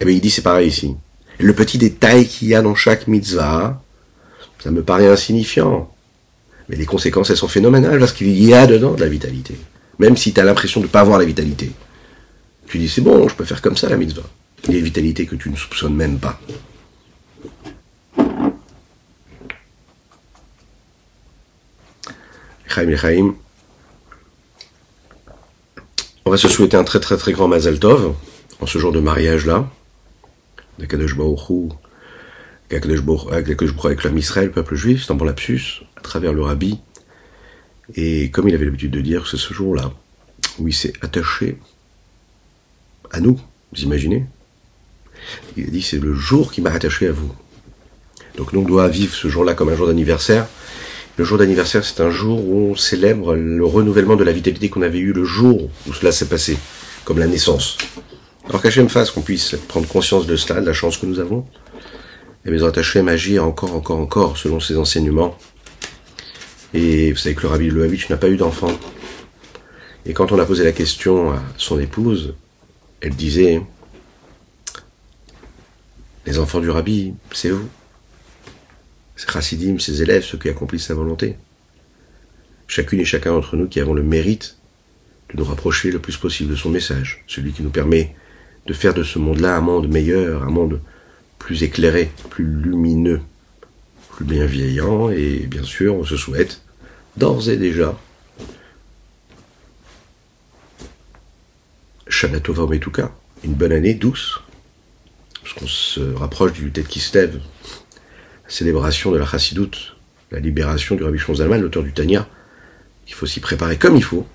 Eh 0.00 0.04
bien, 0.04 0.14
il 0.14 0.20
dit 0.20 0.30
c'est 0.30 0.42
pareil 0.42 0.68
ici. 0.68 0.96
Le 1.38 1.52
petit 1.52 1.78
détail 1.78 2.26
qu'il 2.26 2.48
y 2.48 2.54
a 2.54 2.62
dans 2.62 2.74
chaque 2.74 3.08
mitzvah, 3.08 3.82
ça 4.62 4.70
me 4.70 4.82
paraît 4.82 5.08
insignifiant. 5.08 5.92
Mais 6.68 6.76
les 6.76 6.86
conséquences, 6.86 7.30
elles 7.30 7.36
sont 7.36 7.48
phénoménales 7.48 7.98
parce 7.98 8.12
qu'il 8.12 8.42
y 8.42 8.54
a 8.54 8.66
dedans 8.66 8.94
de 8.94 9.00
la 9.00 9.08
vitalité. 9.08 9.56
Même 9.98 10.16
si 10.16 10.32
tu 10.32 10.40
as 10.40 10.44
l'impression 10.44 10.80
de 10.80 10.86
ne 10.86 10.90
pas 10.90 11.00
avoir 11.00 11.18
la 11.18 11.24
vitalité. 11.24 11.70
Tu 12.66 12.78
dis 12.78 12.88
c'est 12.88 13.00
bon, 13.02 13.28
je 13.28 13.34
peux 13.34 13.44
faire 13.44 13.62
comme 13.62 13.76
ça 13.76 13.88
la 13.88 13.96
mitzvah. 13.96 14.22
Il 14.64 14.72
y 14.72 14.76
a 14.76 14.78
une 14.78 14.84
vitalité 14.84 15.26
que 15.26 15.36
tu 15.36 15.50
ne 15.50 15.56
soupçonnes 15.56 15.94
même 15.94 16.18
pas. 16.18 16.40
On 26.24 26.30
va 26.30 26.36
se 26.36 26.48
souhaiter 26.48 26.76
un 26.76 26.84
très 26.84 27.00
très 27.00 27.16
très 27.16 27.32
grand 27.32 27.48
Mazal 27.48 27.78
Tov 27.78 28.14
en 28.60 28.66
ce 28.66 28.78
jour 28.78 28.92
de 28.92 29.00
mariage 29.00 29.46
là. 29.46 29.66
D'Akadosh 30.78 31.16
Baruch 31.16 31.48
Hu, 31.50 31.68
qu'Akadosh 32.68 33.00
Baruch- 33.02 33.28
qu'Akadosh 33.30 33.72
Baruch 33.74 33.84
Hu 33.84 33.86
avec 33.86 34.04
l'âme 34.04 34.18
Israël, 34.18 34.46
le 34.46 34.52
peuple 34.52 34.74
juif, 34.74 35.04
c'est 35.06 35.12
un 35.12 35.16
bon 35.16 35.24
lapsus, 35.24 35.82
à 35.96 36.00
travers 36.00 36.32
le 36.32 36.42
rabbi. 36.42 36.78
Et 37.94 38.30
comme 38.30 38.48
il 38.48 38.54
avait 38.54 38.64
l'habitude 38.64 38.90
de 38.90 39.00
dire, 39.00 39.26
c'est 39.26 39.36
ce 39.36 39.54
jour-là 39.54 39.92
où 40.58 40.68
il 40.68 40.74
s'est 40.74 40.92
attaché 41.02 41.58
à 43.12 43.20
nous, 43.20 43.38
vous 43.72 43.82
imaginez 43.82 44.26
Il 45.56 45.64
a 45.68 45.70
dit 45.70 45.82
c'est 45.82 45.98
le 45.98 46.14
jour 46.14 46.52
qui 46.52 46.60
m'a 46.60 46.70
attaché 46.70 47.06
à 47.08 47.12
vous. 47.12 47.32
Donc 48.36 48.52
nous 48.52 48.60
on 48.60 48.64
doit 48.64 48.88
vivre 48.88 49.14
ce 49.14 49.28
jour-là 49.28 49.54
comme 49.54 49.68
un 49.70 49.76
jour 49.76 49.86
d'anniversaire. 49.86 50.46
Le 51.16 51.24
jour 51.24 51.38
d'anniversaire, 51.38 51.82
c'est 51.84 52.02
un 52.02 52.10
jour 52.10 52.46
où 52.46 52.72
on 52.72 52.76
célèbre 52.76 53.34
le 53.34 53.64
renouvellement 53.64 54.16
de 54.16 54.24
la 54.24 54.32
vitalité 54.32 54.68
qu'on 54.68 54.82
avait 54.82 54.98
eu 54.98 55.12
le 55.14 55.24
jour 55.24 55.70
où 55.88 55.92
cela 55.94 56.12
s'est 56.12 56.28
passé, 56.28 56.58
comme 57.04 57.18
la 57.18 57.26
naissance. 57.26 57.78
Alors 58.48 58.62
qu'Hachem 58.62 58.88
fasse 58.88 59.10
qu'on 59.10 59.22
puisse 59.22 59.56
prendre 59.68 59.88
conscience 59.88 60.26
de 60.26 60.36
cela, 60.36 60.60
de 60.60 60.66
la 60.66 60.72
chance 60.72 60.98
que 60.98 61.06
nous 61.06 61.18
avons, 61.18 61.46
et 62.44 62.50
mes 62.50 62.62
Hachem 62.62 63.08
agir 63.08 63.44
encore, 63.44 63.74
encore, 63.74 63.98
encore 63.98 64.36
selon 64.36 64.60
ses 64.60 64.76
enseignements. 64.76 65.36
Et 66.72 67.10
vous 67.10 67.18
savez 67.18 67.34
que 67.34 67.42
le 67.42 67.48
Rabbi 67.48 67.70
Lubavitch 67.70 68.08
n'a 68.08 68.16
pas 68.16 68.28
eu 68.28 68.36
d'enfant. 68.36 68.70
Et 70.04 70.12
quand 70.12 70.30
on 70.30 70.38
a 70.38 70.46
posé 70.46 70.62
la 70.62 70.70
question 70.70 71.32
à 71.32 71.42
son 71.56 71.80
épouse, 71.80 72.34
elle 73.00 73.16
disait 73.16 73.60
Les 76.24 76.38
enfants 76.38 76.60
du 76.60 76.70
Rabbi, 76.70 77.14
c'est 77.32 77.50
vous. 77.50 77.68
C'est 79.16 79.28
Chassidim, 79.28 79.80
ses 79.80 80.02
élèves, 80.02 80.22
ceux 80.22 80.38
qui 80.38 80.48
accomplissent 80.48 80.86
sa 80.86 80.94
volonté. 80.94 81.36
Chacune 82.68 83.00
et 83.00 83.04
chacun 83.04 83.32
d'entre 83.32 83.56
nous 83.56 83.66
qui 83.66 83.80
avons 83.80 83.94
le 83.94 84.04
mérite 84.04 84.56
de 85.32 85.38
nous 85.38 85.44
rapprocher 85.44 85.90
le 85.90 85.98
plus 85.98 86.16
possible 86.16 86.50
de 86.50 86.56
son 86.56 86.70
message, 86.70 87.24
celui 87.26 87.52
qui 87.52 87.64
nous 87.64 87.70
permet 87.70 88.14
de 88.66 88.72
faire 88.72 88.94
de 88.94 89.02
ce 89.02 89.18
monde-là 89.18 89.56
un 89.56 89.60
monde 89.60 89.88
meilleur, 89.88 90.42
un 90.42 90.50
monde 90.50 90.80
plus 91.38 91.62
éclairé, 91.62 92.10
plus 92.30 92.44
lumineux, 92.44 93.20
plus 94.10 94.24
bienveillant, 94.24 95.10
et 95.10 95.46
bien 95.46 95.62
sûr, 95.62 95.94
on 95.94 96.04
se 96.04 96.16
souhaite 96.16 96.62
d'ores 97.16 97.48
et 97.48 97.56
déjà 97.56 97.98
Shana 102.08 102.40
Tova 102.40 102.64
Umetuka, 102.64 103.12
une 103.44 103.54
bonne 103.54 103.72
année 103.72 103.94
douce, 103.94 104.40
parce 105.42 105.54
qu'on 105.54 105.66
se 105.66 106.00
rapproche 106.00 106.52
du 106.52 106.70
Tête 106.72 106.88
qui 106.88 107.00
se 107.00 107.16
lève, 107.16 107.40
célébration 108.48 109.10
de 109.12 109.18
la 109.18 109.26
Chassidoute, 109.26 109.96
la 110.30 110.40
libération 110.40 110.96
du 110.96 111.04
Rabbi 111.04 111.18
Zalman, 111.34 111.60
l'auteur 111.60 111.82
du 111.82 111.92
Tanya. 111.92 112.26
Il 113.06 113.14
faut 113.14 113.26
s'y 113.26 113.40
préparer 113.40 113.76
comme 113.76 113.96
il 113.96 114.02
faut. 114.02 114.26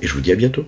Et 0.00 0.06
je 0.06 0.14
vous 0.14 0.20
dis 0.20 0.30
à 0.30 0.36
bientôt. 0.36 0.66